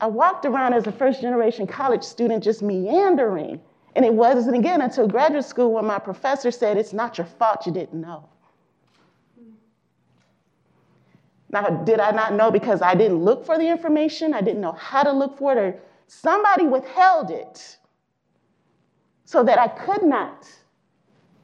[0.00, 3.60] I walked around as a first generation college student just meandering.
[3.94, 7.66] And it wasn't again until graduate school when my professor said, It's not your fault
[7.66, 8.24] you didn't know.
[11.52, 14.32] Now, did I not know because I didn't look for the information?
[14.32, 17.76] I didn't know how to look for it, or somebody withheld it
[19.24, 20.48] so that I could not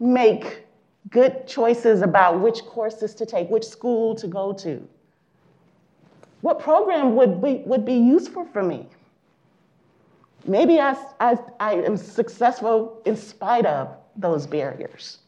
[0.00, 0.64] make
[1.10, 4.86] good choices about which courses to take, which school to go to.
[6.40, 8.86] What program would be, would be useful for me?
[10.46, 15.18] Maybe I, I, I am successful in spite of those barriers.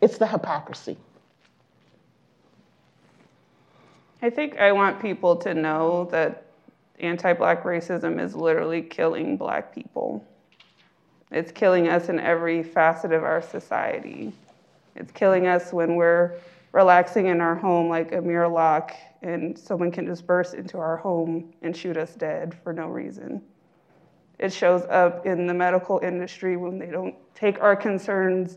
[0.00, 0.96] It's the hypocrisy.
[4.24, 6.46] I think I want people to know that
[6.98, 10.26] anti black racism is literally killing black people.
[11.30, 14.32] It's killing us in every facet of our society.
[14.96, 16.38] It's killing us when we're
[16.72, 21.52] relaxing in our home like Amir Locke and someone can just burst into our home
[21.60, 23.42] and shoot us dead for no reason.
[24.38, 28.56] It shows up in the medical industry when they don't take our concerns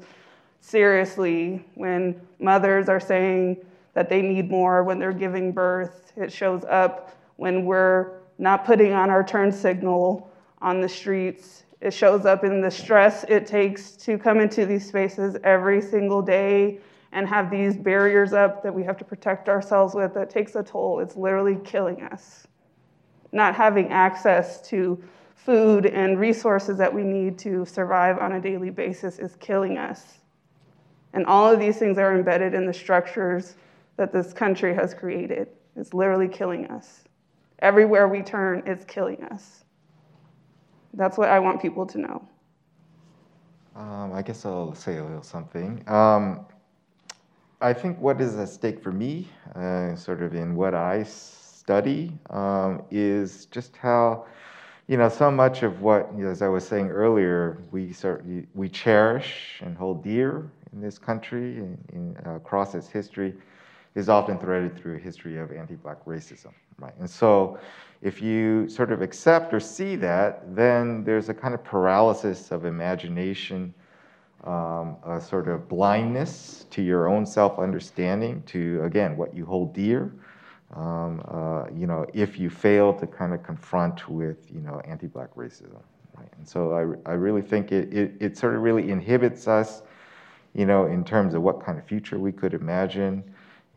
[0.61, 3.57] seriously, when mothers are saying
[3.97, 6.13] that they need more when they're giving birth.
[6.15, 10.31] It shows up when we're not putting on our turn signal
[10.61, 11.63] on the streets.
[11.81, 16.21] It shows up in the stress it takes to come into these spaces every single
[16.21, 16.77] day
[17.11, 20.61] and have these barriers up that we have to protect ourselves with that takes a
[20.61, 20.99] toll.
[20.99, 22.45] It's literally killing us.
[23.31, 28.69] Not having access to food and resources that we need to survive on a daily
[28.69, 30.19] basis is killing us.
[31.13, 33.55] And all of these things are embedded in the structures
[33.97, 35.49] that this country has created.
[35.75, 37.03] It's literally killing us.
[37.59, 39.63] Everywhere we turn, it's killing us.
[40.93, 42.27] That's what I want people to know.
[43.75, 45.83] Um, I guess I'll say a little something.
[45.87, 46.45] Um,
[47.61, 52.17] I think what is at stake for me, uh, sort of in what I study,
[52.29, 54.25] um, is just how,
[54.87, 58.23] you know, so much of what, you know, as I was saying earlier, we sort
[58.53, 63.35] we cherish and hold dear in this country and in, uh, across its history,
[63.97, 66.93] is often threaded through a history of anti-black racism, right?
[66.99, 67.59] And so,
[68.01, 72.65] if you sort of accept or see that, then there's a kind of paralysis of
[72.65, 73.73] imagination
[74.43, 80.13] um, a sort of blindness to your own self-understanding, to again what you hold dear.
[80.75, 85.33] Um, uh, you know, if you fail to kind of confront with you know anti-black
[85.35, 85.81] racism,
[86.17, 86.29] Right?
[86.37, 89.83] And so I, I really think it, it, it sort of really inhibits us,
[90.53, 93.23] you know, in terms of what kind of future we could imagine.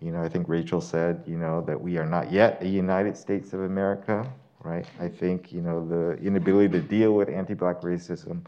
[0.00, 3.16] You know, I think Rachel said, you know, that we are not yet a United
[3.16, 4.26] States of America,
[4.62, 4.86] right?
[4.98, 8.40] I think, you know, the inability to deal with anti-black racism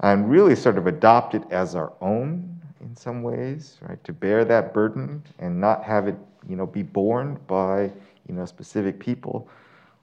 [0.00, 4.02] and really sort of adopt it as our own in some ways, right?
[4.04, 6.16] To bear that burden and not have it,
[6.48, 7.90] you know, be borne by,
[8.28, 9.48] you know, specific people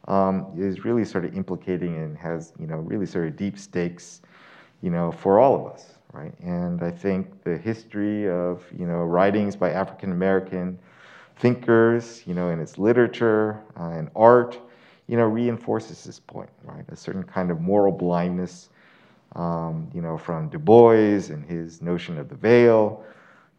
[0.08, 4.22] um, is really sort of implicating and has, you know, really sort of deep stakes,
[4.82, 6.34] you know, for all of us, right?
[6.40, 10.80] And I think the history of, you know, writings by African American
[11.38, 14.58] thinkers, you know, in its literature uh, and art,
[15.08, 16.86] you know, reinforces this point, right?
[16.90, 18.70] A certain kind of moral blindness
[19.36, 23.04] um, you know, from Du Bois and his notion of the veil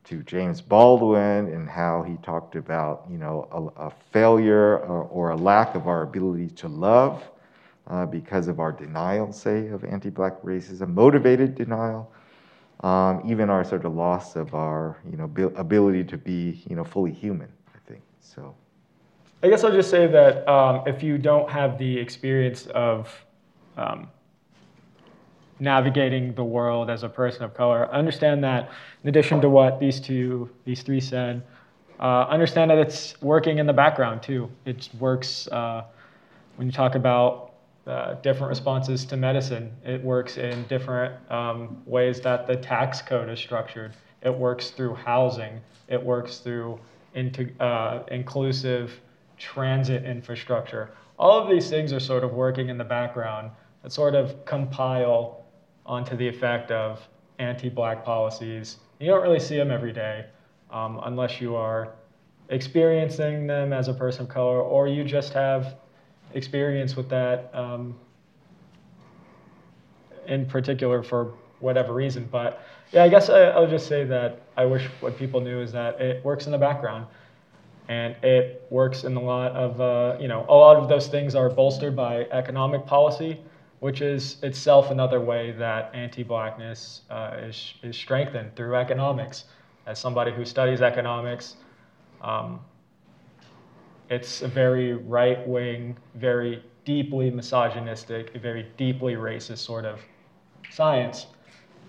[0.05, 3.47] to James Baldwin and how he talked about, you know,
[3.79, 7.23] a, a failure or, or, a lack of our ability to love
[7.89, 12.11] uh, because of our denial, say, of anti-black racism, motivated denial,
[12.81, 16.85] um, even our sort of loss of our, you know, ability to be, you know,
[16.85, 18.55] fully human, I think, so.
[19.43, 23.13] I guess I'll just say that um, if you don't have the experience of
[23.77, 24.09] um,
[25.59, 27.91] navigating the world as a person of color.
[27.93, 28.71] Understand that
[29.03, 31.43] in addition to what these two, these three said,
[31.99, 34.51] uh, understand that it's working in the background too.
[34.67, 35.85] It works uh,
[36.57, 37.55] when you talk about
[37.87, 39.73] uh, different responses to medicine.
[39.85, 43.95] It works in different um, ways that the tax code is structured.
[44.23, 45.61] It works through housing.
[45.89, 46.81] It works through
[47.61, 49.01] uh, inclusive
[49.39, 50.91] transit infrastructure.
[51.19, 53.51] All of these things are sort of working in the background
[53.83, 55.45] that sort of compile
[55.85, 57.07] onto the effect of
[57.39, 58.79] anti-black policies.
[58.99, 60.27] You don't really see them every day
[60.71, 61.93] um, unless you are
[62.49, 65.77] experiencing them as a person of color or you just have
[66.37, 67.95] experience with that um,
[70.27, 72.29] in particular for whatever reason.
[72.31, 72.63] But
[72.93, 76.01] yeah, I guess I, will just say that I wish what people knew is that
[76.01, 77.07] it works in the background.
[77.89, 81.37] And it works in a lot of, uh, you know, a lot of those things
[81.37, 83.41] are bolstered by economic policy
[83.81, 89.45] which is itself another way that anti-blackness uh, is, is strengthened through economics.
[89.87, 91.57] As somebody who studies economics,
[92.21, 92.61] um,
[94.09, 100.01] it's a very right-wing, very deeply misogynistic, very deeply racist sort of
[100.71, 101.27] science.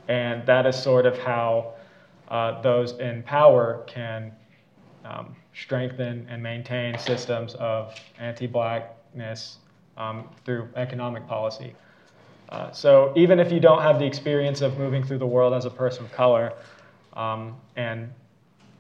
[0.08, 1.74] And that is sort of how
[2.30, 4.32] uh, those in power can
[5.06, 9.58] um, strengthen and maintain systems of anti-blackness
[9.98, 11.74] um, through economic policy.
[12.50, 15.66] Uh, so even if you don't have the experience of moving through the world as
[15.66, 16.54] a person of color
[17.14, 18.10] um, and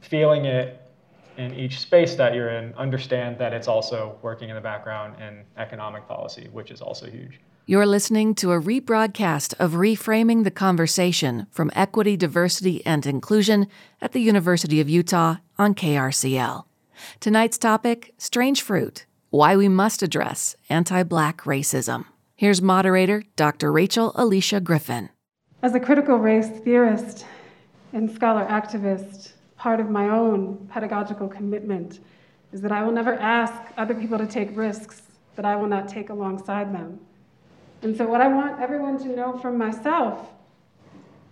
[0.01, 0.86] feeling it
[1.38, 5.43] in each space that you're in, understand that it's also working in the background in
[5.57, 7.39] economic policy, which is also huge.
[7.65, 13.67] You're listening to a rebroadcast of Reframing the Conversation from Equity, Diversity, and Inclusion
[14.01, 16.63] at the University of Utah on KRCL.
[17.19, 22.05] Tonight's topic Strange Fruit why we must address anti black racism.
[22.35, 23.71] Here's moderator Dr.
[23.71, 25.09] Rachel Alicia Griffin.
[25.61, 27.25] As a critical race theorist
[27.93, 31.99] and scholar activist, part of my own pedagogical commitment
[32.53, 35.01] is that I will never ask other people to take risks
[35.36, 36.99] that I will not take alongside them.
[37.82, 40.30] And so, what I want everyone to know from myself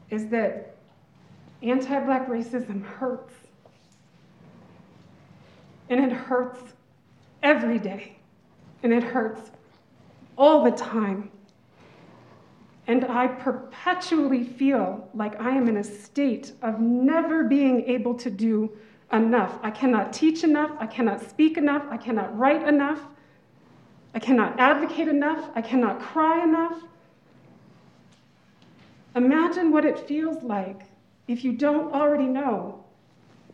[0.09, 0.75] is that
[1.63, 3.33] anti black racism hurts.
[5.89, 6.61] And it hurts
[7.43, 8.17] every day,
[8.83, 9.51] and it hurts
[10.37, 11.31] all the time.
[12.87, 18.29] And I perpetually feel like I am in a state of never being able to
[18.29, 18.71] do
[19.11, 19.57] enough.
[19.63, 23.01] I cannot teach enough, I cannot speak enough, I cannot write enough,
[24.13, 26.81] I cannot advocate enough, I cannot cry enough.
[29.15, 30.83] Imagine what it feels like
[31.27, 32.83] if you don't already know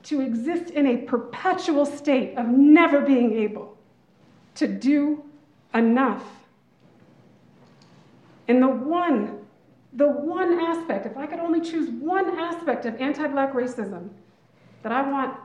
[0.04, 3.78] to exist in a perpetual state of never being able
[4.56, 5.24] to do
[5.74, 6.41] enough.
[8.52, 9.46] And the one,
[9.94, 14.10] the one aspect, if I could only choose one aspect of anti black racism
[14.84, 15.38] that I want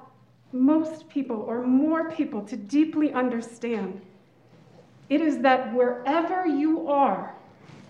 [0.51, 4.01] most people or more people to deeply understand,
[5.09, 7.33] it is that wherever you are,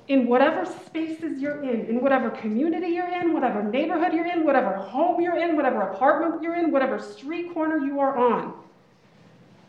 [0.09, 4.75] in whatever spaces you're in, in whatever community you're in, whatever neighborhood you're in, whatever
[4.77, 8.53] home you're in, whatever apartment you're in, whatever street corner you are on,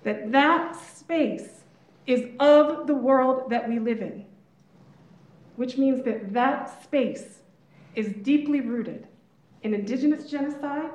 [0.04, 1.64] that that space
[2.06, 4.26] is of the world that we live in,
[5.58, 7.40] which means that that space
[7.96, 9.08] is deeply rooted
[9.64, 10.92] in indigenous genocide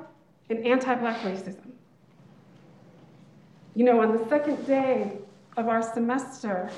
[0.49, 1.71] and anti black racism.
[3.75, 5.17] You know, on the second day
[5.57, 6.71] of our semester,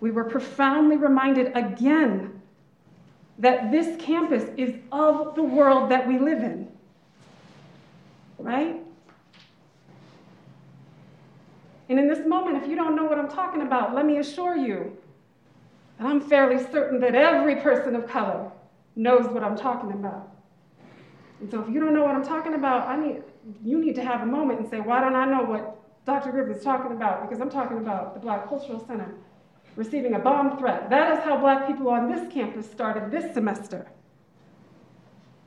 [0.00, 2.40] we were profoundly reminded again
[3.38, 6.70] that this campus is of the world that we live in.
[8.38, 8.76] Right?
[11.88, 14.56] And in this moment, if you don't know what I'm talking about, let me assure
[14.56, 14.96] you
[15.98, 18.50] that I'm fairly certain that every person of color
[18.96, 20.30] knows what I'm talking about.
[21.40, 23.22] And so if you don't know what I'm talking about, I need,
[23.62, 25.76] you need to have a moment and say, why don't I know what
[26.06, 26.30] Dr.
[26.30, 27.28] Griffin's talking about?
[27.28, 29.14] Because I'm talking about the Black Cultural Center
[29.76, 30.88] receiving a bomb threat.
[30.90, 33.86] That is how black people on this campus started this semester.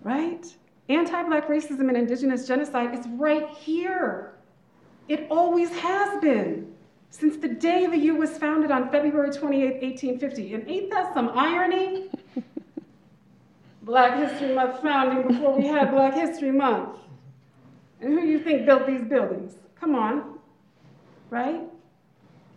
[0.04, 0.45] Right?
[0.89, 4.34] Anti black racism and indigenous genocide is right here.
[5.08, 6.74] It always has been.
[7.20, 10.53] Since the day the U was founded on February 28, 1850.
[10.53, 12.11] And ain't that some irony?
[13.82, 16.99] Black History Month founding before we had Black History Month.
[18.01, 19.55] And who do you think built these buildings?
[19.80, 20.38] Come on,
[21.32, 21.61] right?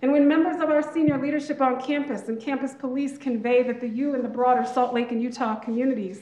[0.03, 3.89] And when members of our senior leadership on campus and campus police convey that the
[3.89, 6.21] U and the broader Salt Lake and Utah communities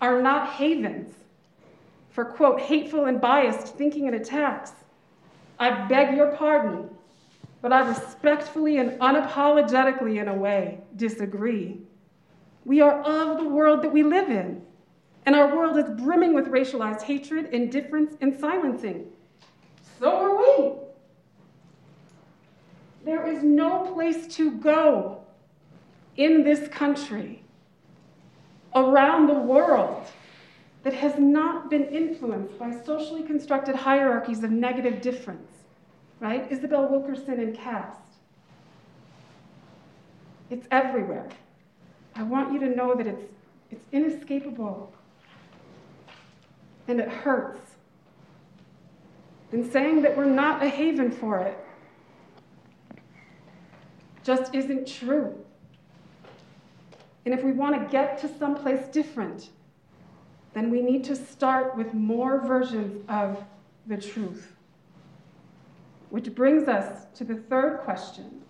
[0.00, 1.14] are not havens
[2.10, 4.72] for, quote, hateful and biased thinking and attacks,
[5.60, 6.90] I beg your pardon,
[7.62, 11.80] but I respectfully and unapologetically, in a way, disagree.
[12.64, 14.62] We are of the world that we live in,
[15.24, 19.06] and our world is brimming with racialized hatred, indifference, and silencing.
[20.00, 20.72] So are we.
[23.04, 25.22] There is no place to go
[26.16, 27.42] in this country,
[28.74, 30.06] around the world,
[30.82, 35.61] that has not been influenced by socially constructed hierarchies of negative difference,
[36.22, 36.50] right?
[36.50, 37.98] Isabel Wilkerson and caste.
[40.50, 41.28] It's everywhere.
[42.14, 43.24] I want you to know that it's,
[43.72, 44.92] it's inescapable
[46.86, 47.72] and it hurts.
[49.50, 51.58] And saying that we're not a haven for it
[54.22, 55.34] just isn't true.
[57.24, 59.50] And if we want to get to someplace different,
[60.54, 63.42] then we need to start with more versions of
[63.88, 64.54] the truth.
[66.12, 68.42] Which brings us to the third question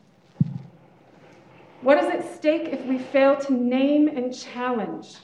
[1.81, 5.19] What is at stake if we fail to name and challenge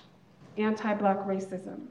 [0.57, 1.89] anti Black racism?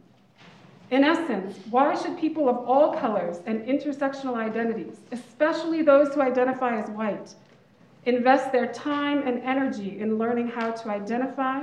[0.89, 6.79] In essence, why should people of all colors and intersectional identities, especially those who identify
[6.79, 7.35] as white,
[8.05, 11.61] invest their time and energy in learning how to identify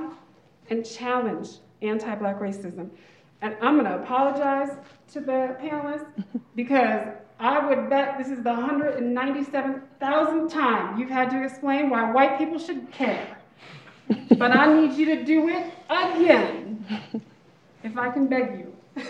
[0.68, 1.48] and challenge
[1.80, 2.90] anti Black racism?
[3.40, 4.76] And I'm going to apologize
[5.12, 6.22] to the panelists
[6.54, 12.38] because I would bet this is the 197,000th time you've had to explain why white
[12.38, 13.36] people should care.
[14.38, 16.86] but I need you to do it again,
[17.82, 18.76] if I can beg you.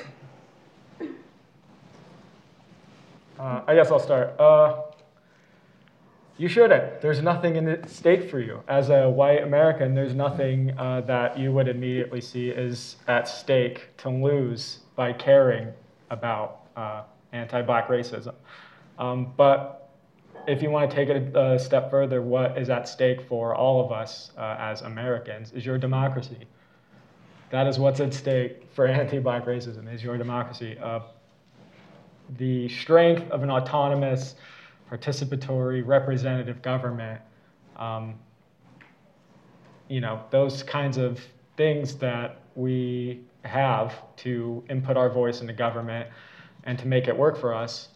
[3.36, 4.38] Uh, I guess I'll start.
[4.38, 4.82] Uh,
[6.38, 7.00] you shouldn't.
[7.00, 8.62] There's nothing in the stake for you.
[8.68, 13.88] As a white American, there's nothing uh, that you would immediately see is at stake
[13.98, 15.72] to lose by caring
[16.10, 16.60] about
[17.34, 18.34] uh, anti black racism.
[18.98, 19.90] Um, but
[20.46, 23.84] if you want to take it a, step further, what is at stake for all
[23.84, 26.46] of us uh, as Americans is your democracy.
[27.50, 30.76] That is what's at stake for anti black racism, is your democracy.
[30.78, 31.00] Uh,
[32.38, 34.34] the strength of an autonomous,
[34.90, 37.20] participatory, representative government,
[37.76, 38.14] um,
[39.88, 41.20] you know, those kinds of
[41.56, 46.08] things that we have to input our voice into government
[46.64, 47.88] and to make it work for us,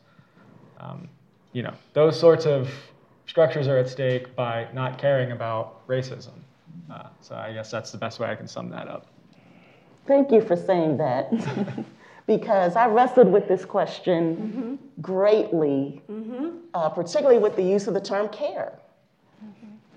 [0.79, 1.09] um,
[1.53, 2.71] you know, those sorts of
[3.27, 6.33] structures are at stake by not caring about racism.
[6.91, 9.07] Uh, so I guess that's the best way I can sum that up.
[10.07, 11.31] Thank you for saying that.
[12.27, 15.03] because I wrestled with this question mm-hmm.
[15.03, 16.59] greatly, mm-hmm.
[16.75, 18.79] Uh, particularly with the use of the term care.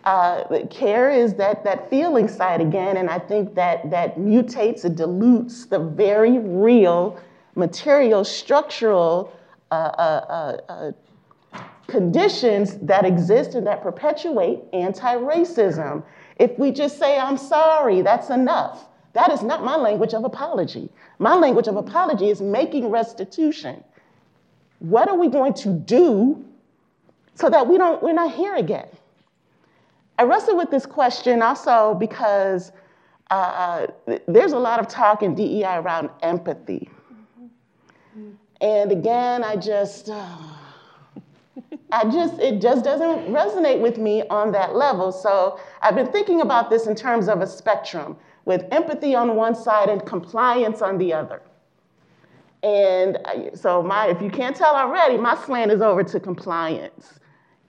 [0.06, 4.98] Uh, care is that, that feeling side again, and I think that, that mutates and
[4.98, 7.20] dilutes the very real
[7.56, 9.34] material, structural
[9.72, 10.92] uh, uh, uh, uh
[11.88, 16.04] conditions that exist and that perpetuate anti racism.
[16.38, 18.88] If we just say, I'm sorry, that's enough.
[19.14, 20.90] That is not my language of apology.
[21.20, 23.84] My language of apology is making restitution.
[24.80, 26.44] What are we going to do
[27.36, 28.88] so that we don't, we're not here again?
[30.18, 32.72] I wrestle with this question also because
[33.30, 33.88] uh,
[34.28, 36.90] there's a lot of talk in DEI around empathy.
[38.62, 40.10] And again, I just,
[41.92, 45.12] I just, it just doesn't resonate with me on that level.
[45.12, 49.56] So I've been thinking about this in terms of a spectrum with empathy on one
[49.56, 51.42] side and compliance on the other.
[52.64, 53.18] And
[53.56, 57.20] so my, if you can't tell already, my slant is over to compliance,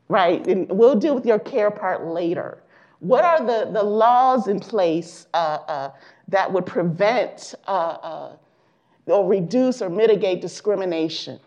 [0.09, 0.47] right?
[0.47, 2.63] And we'll deal with your care part later.
[3.01, 5.91] What are the, the laws in place uh, uh,
[6.29, 8.37] that would prevent uh, uh,
[9.07, 11.41] or reduce or mitigate discrimination?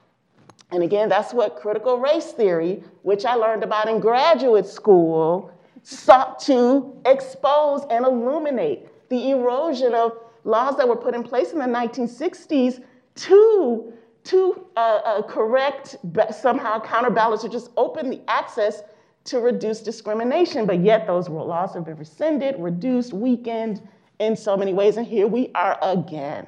[0.71, 5.51] And again, that's what critical race theory, which I learned about in graduate school,
[5.83, 11.59] sought to expose and illuminate the erosion of laws that were put in place in
[11.59, 12.83] the 1960s
[13.15, 13.93] to,
[14.23, 15.97] to uh, uh, correct,
[16.31, 18.81] somehow counterbalance, or just open the access
[19.25, 20.65] to reduce discrimination.
[20.65, 23.87] But yet, those laws have been rescinded, reduced, weakened
[24.19, 24.97] in so many ways.
[24.97, 26.47] And here we are again.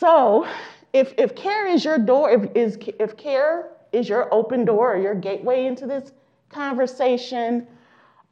[0.00, 0.46] So,
[0.94, 4.98] if, if care is your door, if, is, if care is your open door or
[4.98, 6.12] your gateway into this
[6.48, 7.66] conversation,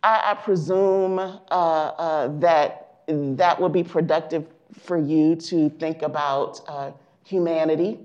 [0.02, 4.46] I, I presume uh, uh, that that would be productive
[4.80, 6.90] for you to think about uh,
[7.26, 8.00] humanity,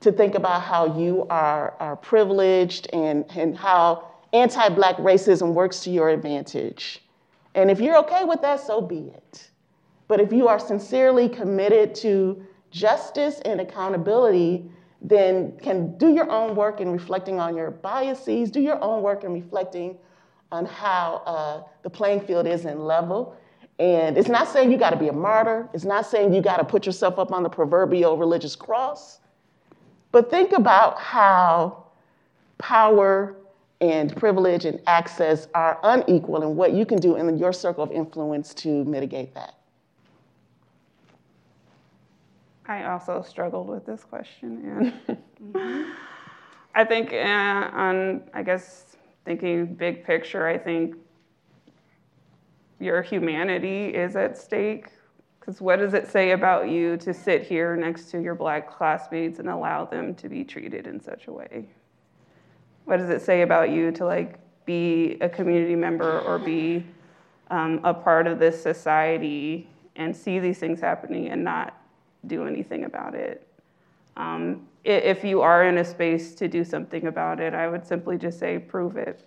[0.00, 5.80] to think about how you are, are privileged and, and how anti Black racism works
[5.84, 7.02] to your advantage.
[7.54, 9.48] And if you're okay with that, so be it.
[10.08, 14.68] But if you are sincerely committed to justice and accountability,
[15.00, 19.24] then can do your own work in reflecting on your biases, do your own work
[19.24, 19.96] in reflecting
[20.50, 23.36] on how uh, the playing field isn't level.
[23.78, 25.68] And it's not saying you got to be a martyr.
[25.72, 29.20] It's not saying you got to put yourself up on the proverbial religious cross.
[30.12, 31.86] But think about how
[32.58, 33.36] power
[33.80, 37.90] and privilege and access are unequal and what you can do in your circle of
[37.90, 39.54] influence to mitigate that.
[42.72, 45.18] I also struggled with this question, and
[45.54, 45.90] mm-hmm.
[46.74, 48.96] I think uh, on I guess
[49.26, 50.96] thinking big picture, I think
[52.80, 54.86] your humanity is at stake.
[55.38, 59.38] Because what does it say about you to sit here next to your black classmates
[59.38, 61.66] and allow them to be treated in such a way?
[62.84, 66.86] What does it say about you to like be a community member or be
[67.50, 71.81] um, a part of this society and see these things happening and not
[72.26, 73.46] do anything about it?
[74.16, 78.18] Um, if you are in a space to do something about it, I would simply
[78.18, 79.24] just say, prove it.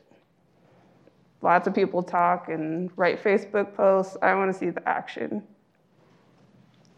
[1.41, 4.17] Lots of people talk and write Facebook posts.
[4.21, 5.43] I want to see the action.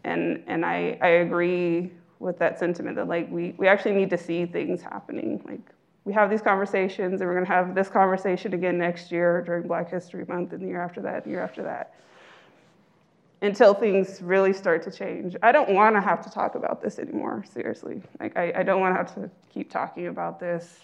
[0.04, 4.18] And, and I, I agree with that sentiment that like we, we actually need to
[4.18, 5.42] see things happening.
[5.46, 5.60] Like
[6.04, 9.90] we have these conversations and we're gonna have this conversation again next year during Black
[9.90, 11.94] History Month and the year after that, and the year after that
[13.40, 15.36] until things really start to change.
[15.42, 18.02] I don't want to have to talk about this anymore, seriously.
[18.18, 20.80] Like, I, I don't want to have to keep talking about this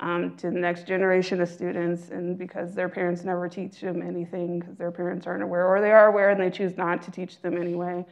[0.00, 4.60] um, to the next generation of students, and because their parents never teach them anything,
[4.60, 7.40] because their parents aren't aware, or they are aware and they choose not to teach
[7.40, 8.04] them anyway.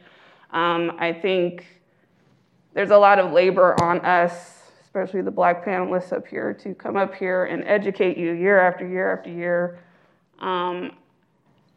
[0.51, 1.65] Um, I think
[2.73, 6.97] there's a lot of labor on us, especially the black panelists up here, to come
[6.97, 9.79] up here and educate you year after year after year.
[10.39, 10.91] Um,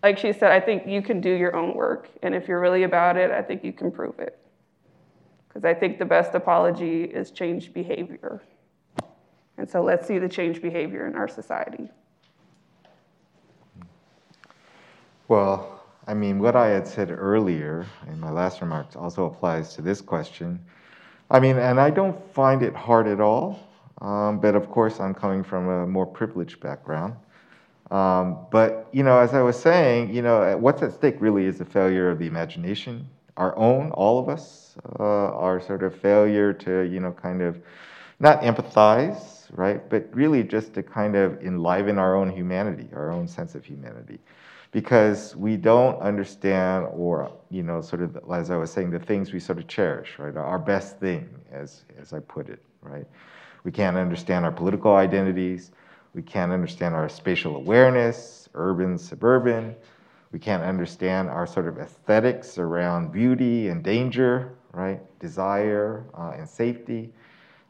[0.03, 2.09] like she said, I think you can do your own work.
[2.23, 4.39] And if you're really about it, I think you can prove it.
[5.49, 8.43] Because I think the best apology is changed behavior.
[9.57, 11.91] And so let's see the change behavior in our society.
[15.27, 19.83] Well, I mean, what I had said earlier in my last remarks also applies to
[19.83, 20.59] this question.
[21.31, 23.61] I mean, and I don't find it hard at all.
[24.01, 27.17] Um, but of course, I'm coming from a more privileged background.
[27.91, 31.59] Um, but you know, as I was saying, you know, what's at stake really is
[31.59, 36.53] the failure of the imagination, our own, all of us, uh, our sort of failure
[36.53, 37.59] to, you know, kind of
[38.21, 43.27] not empathize, right, but really just to kind of enliven our own humanity, our own
[43.27, 44.19] sense of humanity,
[44.73, 49.33] because we don't understand, or you know, sort of as I was saying, the things
[49.33, 53.07] we sort of cherish, right, our best thing, as as I put it, right.
[53.65, 55.73] We can't understand our political identities.
[56.19, 59.77] We can't understand our spatial awareness, urban, suburban.
[60.33, 65.01] We can't understand our sort of aesthetics around beauty and danger, right?
[65.21, 67.13] Desire uh, and safety.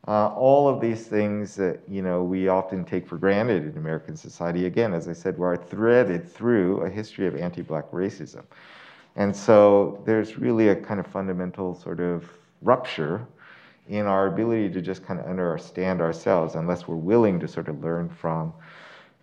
[0.06, 4.16] Uh, all of these things that you know we often take for granted in American
[4.16, 4.64] society.
[4.64, 8.44] Again, as I said, are threaded through a history of anti-black racism,
[9.16, 12.24] and so there's really a kind of fundamental sort of
[12.62, 13.26] rupture
[13.88, 17.82] in our ability to just kind of understand ourselves unless we're willing to sort of
[17.82, 18.52] learn from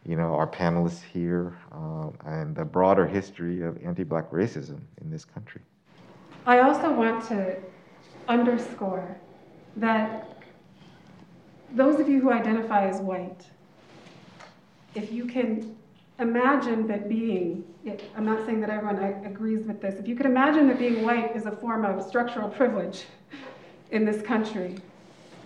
[0.06, 5.26] you know, our panelists here um, and the broader history of anti-black racism in this
[5.26, 5.62] country.
[6.46, 7.58] I also want to
[8.28, 9.18] underscore
[9.78, 10.44] that
[11.74, 13.46] those of you who identify as white,
[14.94, 15.76] if you can
[16.20, 17.64] imagine that being,
[18.16, 21.36] I'm not saying that everyone agrees with this, if you could imagine that being white
[21.36, 23.06] is a form of structural privilege,
[23.92, 24.76] in this country,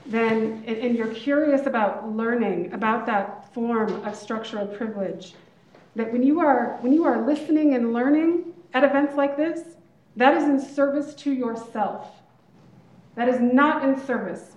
[0.06, 5.34] then and you're curious about learning about that form of structural privilege.
[5.96, 9.76] That when you are when you are listening and learning at events like this,
[10.16, 12.08] that is in service to yourself.
[13.16, 14.52] That is not in service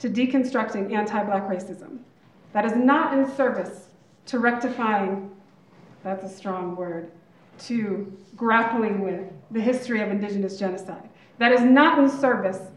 [0.00, 1.98] to deconstructing anti-black racism.
[2.52, 3.88] That is not in service
[4.26, 5.30] to rectifying,
[6.02, 7.10] that's a strong word,
[7.66, 11.08] to grappling with the history of indigenous genocide.
[11.38, 12.69] That is not in service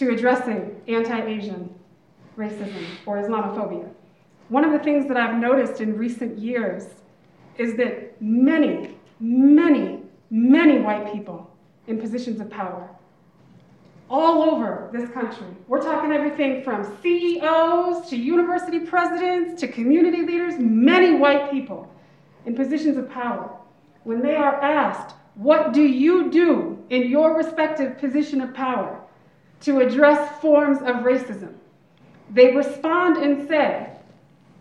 [0.00, 1.68] to addressing anti Asian
[2.34, 3.86] racism or Islamophobia.
[4.48, 6.86] One of the things that I've noticed in recent years
[7.58, 11.54] is that many, many, many white people
[11.86, 12.88] in positions of power
[14.08, 15.46] all over this country.
[15.68, 21.92] We're talking everything from CEOs to university presidents to community leaders, many white people
[22.46, 23.54] in positions of power.
[24.04, 28.99] When they are asked, What do you do in your respective position of power
[29.60, 31.54] to address forms of racism?
[32.30, 33.90] They respond and say,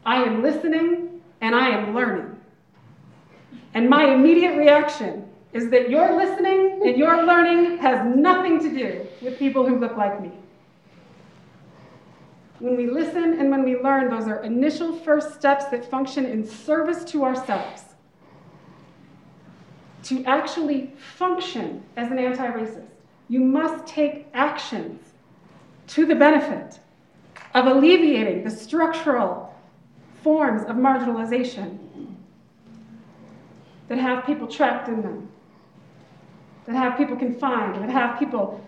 [0.06, 2.36] I am listening and I am learning.
[3.74, 9.08] And my immediate reaction is that your listening and your learning has nothing to do
[9.22, 10.32] with people who look like me.
[12.60, 16.46] When we listen and when we learn, those are initial first steps that function in
[16.46, 17.84] service to ourselves.
[20.04, 22.89] To actually function as an anti racist,
[23.30, 25.02] you must take actions
[25.88, 26.80] to the benefit
[27.54, 29.54] of alleviating the structural
[30.22, 31.78] forms of marginalization
[33.88, 35.30] that have people trapped in them
[36.70, 38.64] that have people confined, that have people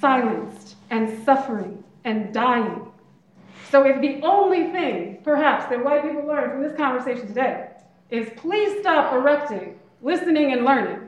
[0.00, 2.86] silenced and suffering and dying.
[3.70, 7.70] So, if the only thing, perhaps, that white people learn from this conversation today
[8.08, 11.00] is please stop erecting listening and learning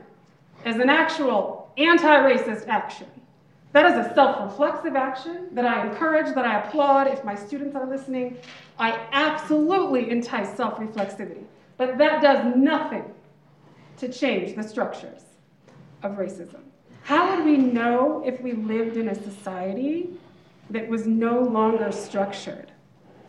[0.65, 3.07] as an actual anti racist action.
[3.71, 7.75] That is a self reflexive action that I encourage, that I applaud if my students
[7.75, 8.37] are listening.
[8.77, 11.43] I absolutely entice self reflexivity,
[11.77, 13.05] but that does nothing
[13.97, 15.21] to change the structures
[16.03, 16.61] of racism.
[17.03, 20.09] How would we know if we lived in a society
[20.69, 22.71] that was no longer structured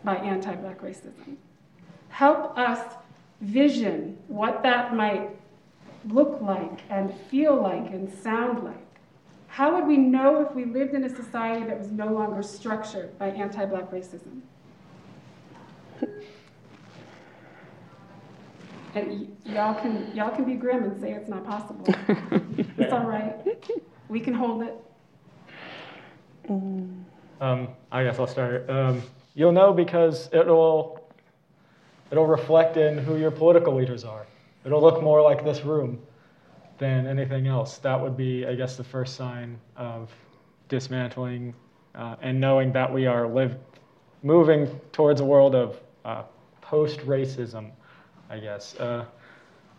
[0.04, 1.36] by anti Black racism?
[2.08, 2.94] Help us
[3.40, 5.30] vision what that might
[6.08, 8.76] look like and feel like and sound like.
[9.48, 13.16] How would we know if we lived in a society that was no longer structured
[13.18, 14.40] by anti Black racism?
[18.96, 21.84] And y- y'all can y'all can be grim and say it's not possible.
[22.78, 23.34] it's all right.
[24.08, 24.74] We can hold it.
[27.40, 28.70] Um, I guess I'll start.
[28.70, 29.02] Um,
[29.34, 31.04] you'll know because it'll
[32.12, 34.26] it'll reflect in who your political leaders are.
[34.64, 36.00] It'll look more like this room
[36.78, 37.78] than anything else.
[37.78, 40.10] That would be, I guess, the first sign of
[40.68, 41.54] dismantling
[41.94, 43.56] uh, and knowing that we are live,
[44.22, 46.22] moving towards a world of uh,
[46.60, 47.70] post-racism.
[48.30, 49.04] I guess uh,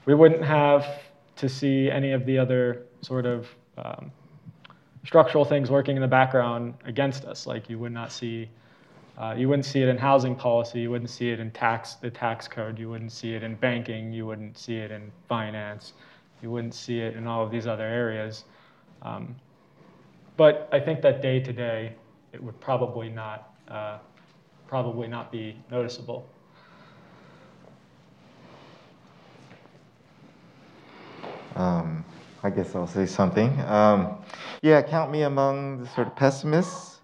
[0.06, 0.86] we wouldn't have
[1.38, 4.12] to see any of the other sort of um,
[5.06, 7.46] structural things working in the background against us.
[7.46, 8.50] Like you would not see,
[9.18, 12.10] uh, you wouldn't see it in housing policy, you wouldn't see it in tax, the
[12.10, 15.94] tax code, you wouldn't see it in banking, you wouldn't see it in finance,
[16.42, 18.44] you wouldn't see it in all of these other areas.
[19.02, 19.36] Um,
[20.38, 21.94] but I think that day to day,
[22.34, 24.00] it would probably not, uh,
[24.68, 26.28] probably not be noticeable.
[31.56, 32.04] Um,
[32.44, 33.60] I guess I'll say something.
[33.62, 34.18] Um,
[34.62, 36.95] yeah, count me among the sort of pessimists,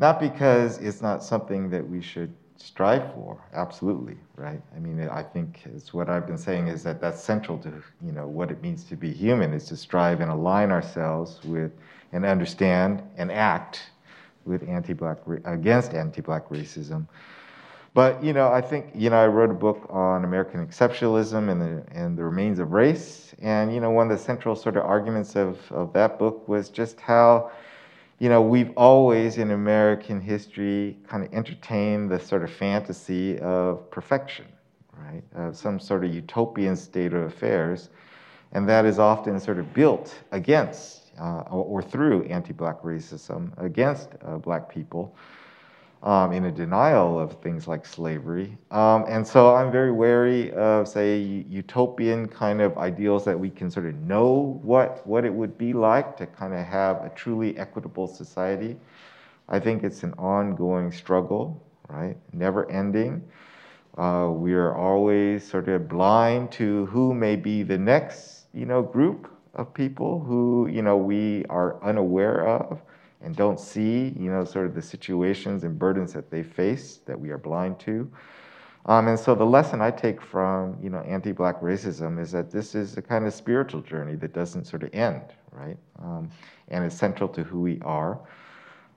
[0.00, 4.60] not because it's not something that we should strive for, absolutely, right?
[4.74, 7.70] I mean, I think it's what I've been saying is that that's central to,
[8.04, 11.72] you know, what it means to be human is to strive and align ourselves with
[12.12, 13.90] and understand and act
[14.44, 17.06] with anti-black, against anti-black racism
[17.92, 21.60] but you know, I think you know I wrote a book on American exceptionalism and
[21.60, 24.84] the and the remains of race, and you know one of the central sort of
[24.84, 27.50] arguments of of that book was just how
[28.20, 33.90] you know we've always in American history kind of entertained the sort of fantasy of
[33.90, 34.44] perfection,
[34.96, 35.22] right?
[35.34, 37.88] Of some sort of utopian state of affairs,
[38.52, 44.36] and that is often sort of built against uh, or, through anti-black racism against uh,
[44.38, 45.14] black people
[46.02, 48.56] um, in a denial of things like slavery.
[48.70, 53.70] Um, and so I'm very wary of, say, utopian kind of ideals that we can
[53.70, 57.58] sort of know what, what it would be like to kind of have a truly
[57.58, 58.76] equitable society.
[59.48, 62.16] I think it's an ongoing struggle, right?
[62.32, 63.22] Never ending.
[63.98, 68.80] Uh, we are always sort of blind to who may be the next, you know,
[68.80, 72.80] group of people who, you know, we are unaware of
[73.22, 77.18] and don't see, you know, sort of the situations and burdens that they face that
[77.18, 78.10] we are blind to.
[78.86, 82.74] Um, and so the lesson I take from you know anti-black racism is that this
[82.74, 85.76] is a kind of spiritual journey that doesn't sort of end, right?
[86.02, 86.30] Um,
[86.68, 88.18] and it's central to who we are.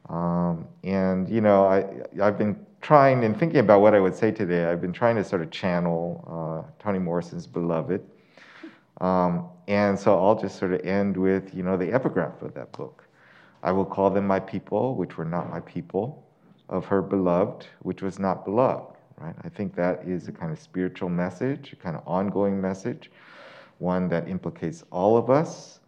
[0.09, 1.86] Um, and you know, I
[2.21, 4.65] I've been trying and thinking about what I would say today.
[4.65, 8.01] I've been trying to sort of channel uh, Toni Morrison's "Beloved,"
[9.01, 12.71] um, and so I'll just sort of end with you know the epigraph of that
[12.71, 13.02] book.
[13.64, 16.24] I will call them my people, which were not my people,
[16.70, 18.95] of her beloved, which was not beloved.
[19.18, 19.36] Right?
[19.43, 23.09] I think that is a kind of spiritual message, a kind of ongoing message,
[23.80, 25.80] one that implicates all of us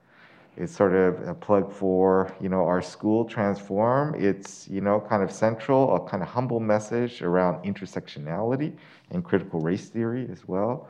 [0.57, 5.21] it's sort of a plug for you know our school transform it's you know kind
[5.21, 8.73] of central a kind of humble message around intersectionality
[9.11, 10.87] and critical race theory as well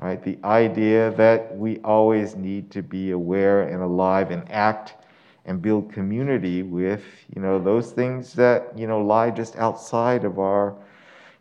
[0.00, 4.99] right the idea that we always need to be aware and alive and act
[5.46, 10.38] and build community with you know those things that you know lie just outside of
[10.38, 10.74] our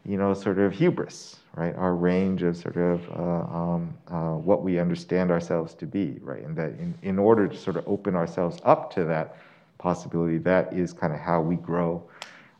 [0.06, 1.76] you know sort of hubris right?
[1.76, 6.44] Our range of sort of uh, um, uh, what we understand ourselves to be, right?
[6.44, 9.38] And that in, in order to sort of open ourselves up to that
[9.78, 12.04] possibility, that is kind of how we grow,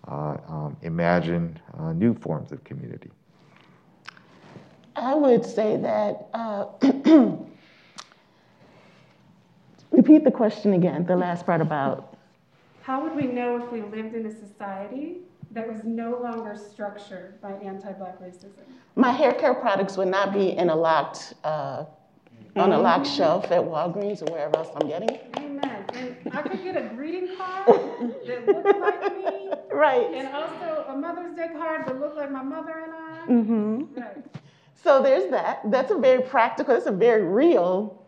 [0.08, 3.10] uh, um, imagine uh, new forms of community.
[4.96, 6.28] I would say that.
[9.92, 12.18] Repeat the question again, the last part about.
[12.82, 15.18] How would we know if we lived in a society
[15.52, 18.52] that was no longer structured by anti-black racism.
[18.96, 21.86] My hair care products would not be in a locked, uh,
[22.56, 22.84] on a mm-hmm.
[22.84, 25.18] locked shelf at Walgreens or wherever else I'm getting.
[25.38, 25.86] Amen.
[25.94, 27.68] And I could get a greeting card
[28.28, 29.52] that looked like me.
[29.72, 30.08] Right.
[30.14, 33.26] And also a Mother's Day card that looked like my mother and I.
[33.28, 34.00] Mm-hmm.
[34.00, 34.26] Right.
[34.76, 35.62] So there's that.
[35.66, 37.99] That's a very practical, that's a very real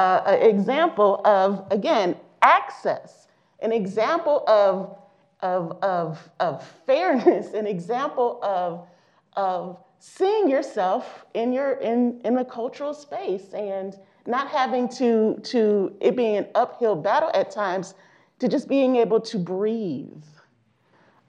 [0.00, 3.28] uh, example of, again, access,
[3.60, 4.96] an example of
[5.42, 8.86] of, of, of fairness, an example of,
[9.34, 15.94] of seeing yourself in, your, in, in a cultural space and not having to, to
[16.00, 17.94] it being an uphill battle at times,
[18.38, 20.24] to just being able to breathe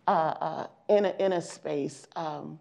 [0.08, 2.08] uh, uh, in, a, in a space.
[2.16, 2.60] Um,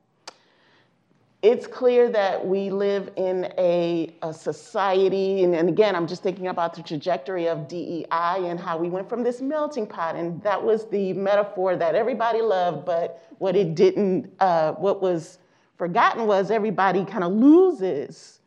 [1.42, 6.48] it's clear that we live in a, a society, and, and, again, I'm just thinking
[6.48, 10.62] about the trajectory of DEI and how we went from this melting pot, and that
[10.62, 15.38] was the metaphor that everybody loved, but what it didn't, uh, what was
[15.78, 18.40] forgotten was everybody kind of loses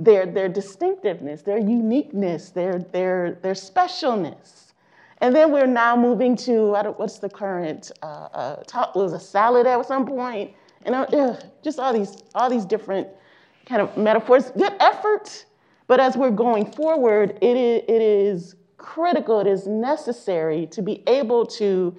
[0.00, 4.72] their, their distinctiveness, their uniqueness, their, their, their specialness.
[5.20, 9.66] And then we're now moving to, what's the current, uh, uh, talk, was a salad
[9.66, 10.52] at some point,
[10.84, 13.08] and uh, just all these, all these different
[13.66, 14.50] kind of metaphors.
[14.50, 15.44] Good effort,
[15.86, 21.02] but as we're going forward, it is, it is critical, it is necessary to be
[21.06, 21.96] able to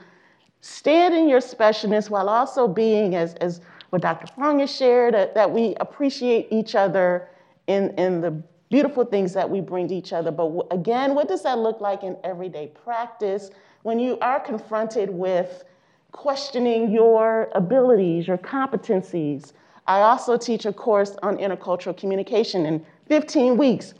[0.62, 4.28] stand in your specialness while also being, as, as what Dr.
[4.28, 7.30] Fong has shared, uh, that we appreciate each other
[7.68, 8.32] in, in the
[8.70, 10.32] beautiful things that we bring to each other.
[10.32, 13.50] But again, what does that look like in everyday practice
[13.84, 15.64] when you are confronted with
[16.12, 19.54] questioning your abilities, your competencies.
[19.88, 23.94] I also teach a course on intercultural communication in 15 weeks.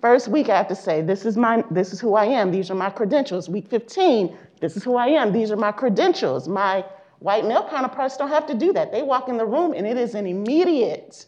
[0.00, 2.70] First week, I have to say, this is, my, this is who I am, these
[2.70, 3.48] are my credentials.
[3.48, 6.48] Week 15, this is who I am, these are my credentials.
[6.48, 6.84] My
[7.20, 8.90] white male counterparts don't have to do that.
[8.90, 11.26] They walk in the room and it is an immediate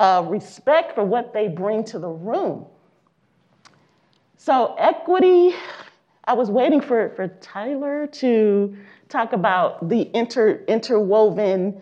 [0.00, 2.66] uh, respect for what they bring to the room.
[4.36, 5.54] So, equity,
[6.24, 8.76] I was waiting for, for Tyler to
[9.08, 11.80] talk about the inter, interwoven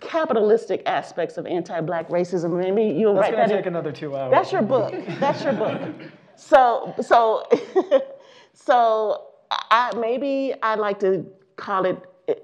[0.00, 2.58] capitalistic aspects of anti-black racism.
[2.58, 3.36] Maybe you'll That's write that.
[3.36, 4.30] That's gonna take another two hours.
[4.30, 4.94] That's your book.
[5.20, 5.80] That's your book.
[6.36, 7.46] So, so,
[8.54, 9.26] so,
[9.70, 11.96] I maybe I'd like to call it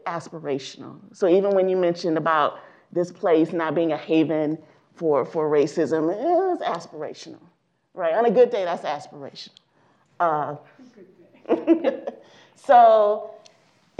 [0.07, 0.97] aspirational.
[1.13, 2.61] So even when you mentioned about
[2.93, 4.59] this place not being a haven
[4.95, 6.15] for for racism,
[6.55, 7.41] it's aspirational,
[7.95, 8.15] right?
[8.15, 9.51] On a good day, that's aspirational.
[10.21, 10.57] Uh,
[12.55, 13.31] so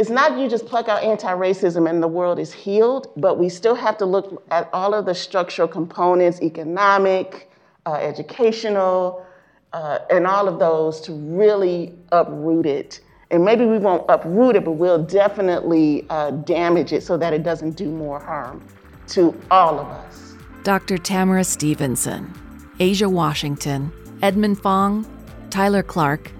[0.01, 3.75] it's not you just pluck out anti-racism and the world is healed, but we still
[3.75, 7.51] have to look at all of the structural components, economic,
[7.85, 9.27] uh, educational,
[9.75, 13.03] uh, and all of those to really uproot it.
[13.31, 17.43] And maybe we won't uproot it, but we'll definitely uh, damage it so that it
[17.43, 18.67] doesn't do more harm
[19.09, 20.35] to all of us.
[20.63, 20.97] Dr.
[20.97, 22.33] Tamara Stevenson,
[22.79, 23.93] Asia Washington,
[24.23, 25.05] Edmund Fong,
[25.51, 26.33] Tyler Clark,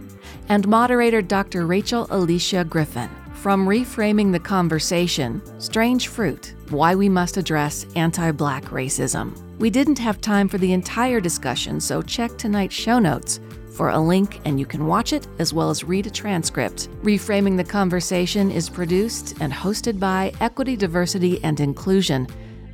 [0.49, 1.67] and moderator Dr.
[1.67, 3.11] Rachel Alicia Griffin.
[3.41, 9.35] From reframing the conversation, Strange Fruit Why We Must Address Anti Black Racism.
[9.59, 13.41] We didn't have time for the entire discussion, so check tonight's show notes
[13.73, 16.91] for a link and you can watch it as well as read a transcript.
[17.03, 22.27] Reframing the Conversation is produced and hosted by Equity, Diversity, and Inclusion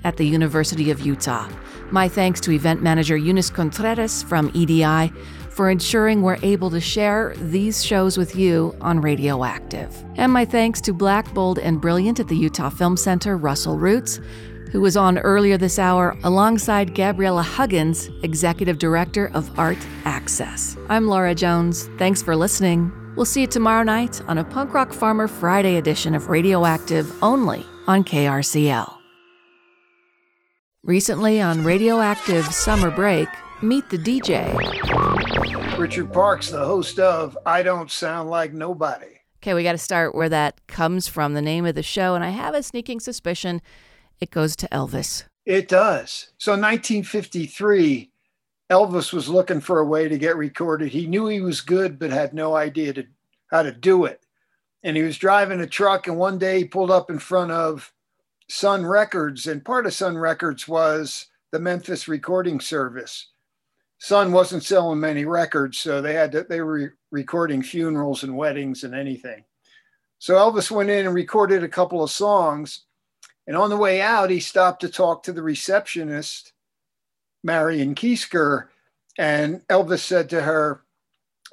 [0.03, 1.49] at the University of Utah.
[1.93, 5.13] My thanks to event manager Eunice Contreras from EDI
[5.57, 10.05] for ensuring we're able to share these shows with you on Radioactive.
[10.17, 14.21] And my thanks to Black, Bold, and Brilliant at the Utah Film Center, Russell Roots,
[14.71, 20.77] who was on earlier this hour alongside Gabriella Huggins, Executive Director of Art Access.
[20.91, 21.89] I'm Laura Jones.
[21.97, 22.93] Thanks for listening.
[23.17, 27.65] We'll see you tomorrow night on a Punk Rock Farmer Friday edition of Radioactive only
[27.87, 28.93] on KRCL.
[30.83, 33.29] Recently on Radioactive Summer Break,
[33.63, 34.55] meet the DJ.
[35.79, 39.21] Richard Parks, the host of I Don't Sound Like Nobody.
[39.43, 42.25] Okay, we got to start where that comes from, the name of the show, and
[42.25, 43.63] I have a sneaking suspicion
[44.21, 45.25] it goes to Elvis.
[45.45, 46.33] It does.
[46.39, 48.11] So 1953,
[48.71, 50.89] Elvis was looking for a way to get recorded.
[50.89, 53.07] He knew he was good, but had no idea to,
[53.51, 54.21] how to do it.
[54.83, 57.93] And he was driving a truck, and one day he pulled up in front of
[58.49, 63.29] Sun Records, and part of Sun Records was the Memphis Recording Service.
[63.99, 68.85] Sun wasn't selling many records, so they had to, they were recording funerals and weddings
[68.85, 69.45] and anything.
[70.19, 72.85] So Elvis went in and recorded a couple of songs,
[73.47, 76.53] and on the way out, he stopped to talk to the receptionist,
[77.43, 78.69] Marion Keisker,
[79.19, 80.83] and Elvis said to her,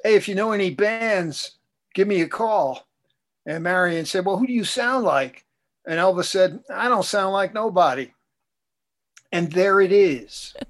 [0.02, 1.52] "Hey, if you know any bands,
[1.94, 2.86] give me a call."
[3.46, 5.44] And Marion said, "Well, who do you sound like?"
[5.86, 8.12] And Elvis said, I don't sound like nobody.
[9.32, 10.54] And there it is.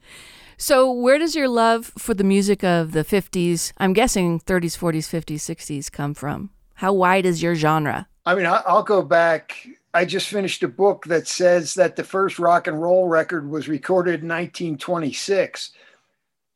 [0.56, 5.08] So, where does your love for the music of the 50s, I'm guessing 30s, 40s,
[5.08, 6.50] 50s, 60s, come from?
[6.74, 8.08] How wide is your genre?
[8.26, 9.66] I mean, I'll go back.
[9.92, 13.68] I just finished a book that says that the first rock and roll record was
[13.68, 15.70] recorded in 1926.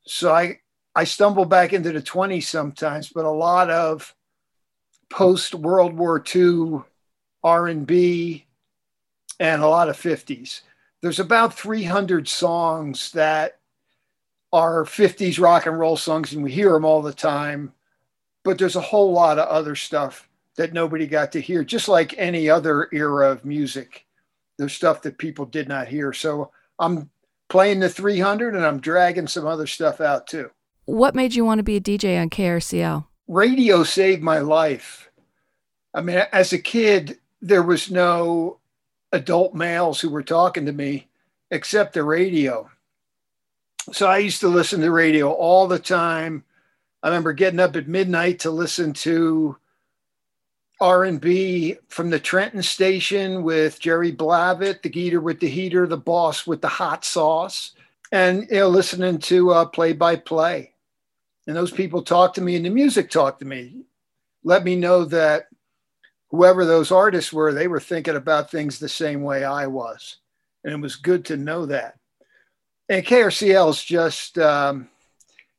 [0.07, 0.61] So I,
[0.95, 4.15] I stumble back into the 20s sometimes, but a lot of
[5.11, 6.83] post World War II
[7.43, 8.47] R&B,
[9.41, 10.63] and a lot of 50s.
[11.01, 13.58] There's about 300 songs that
[14.53, 17.73] are 50s rock and roll songs, and we hear them all the time.
[18.45, 22.15] But there's a whole lot of other stuff that nobody got to hear, just like
[22.19, 24.07] any other era of music.
[24.59, 26.13] There's stuff that people did not hear.
[26.13, 27.11] So I'm
[27.49, 30.51] playing the 300 and I'm dragging some other stuff out too.
[30.85, 33.07] What made you want to be a DJ on KRCL?
[33.29, 35.11] Radio saved my life.
[35.95, 38.59] I mean, as a kid, there was no
[39.13, 41.09] adult males who were talking to me
[41.51, 42.71] except the radio.
[43.93, 46.45] So I used to listen to radio all the time.
[47.03, 49.57] I remember getting up at midnight to listen to
[50.81, 56.47] R&B from the Trenton station with Jerry Blavat, the Geator with the heater, the boss
[56.47, 57.73] with the hot sauce,
[58.13, 60.75] and you know listening to uh, play by play.
[61.47, 63.83] And those people talked to me, and the music talked to me,
[64.45, 65.49] let me know that
[66.31, 70.19] whoever those artists were, they were thinking about things the same way I was.
[70.63, 71.98] And it was good to know that.
[72.89, 74.89] And KRCL is just, um,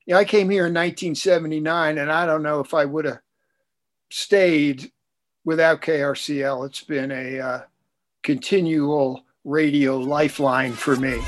[0.06, 3.20] you know, I came here in 1979, and I don't know if I would have
[4.10, 4.92] stayed
[5.46, 6.66] without KRCL.
[6.66, 7.62] It's been a uh,
[8.24, 11.20] continual radio lifeline for me.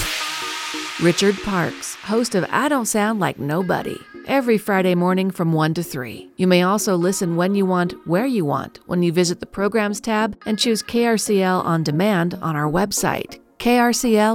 [1.01, 3.97] Richard Parks, host of I Don't Sound Like Nobody,
[4.27, 6.29] every Friday morning from 1 to 3.
[6.37, 9.99] You may also listen when you want, where you want, when you visit the Programs
[9.99, 14.29] tab and choose KRCL on demand on our website, krcl.org.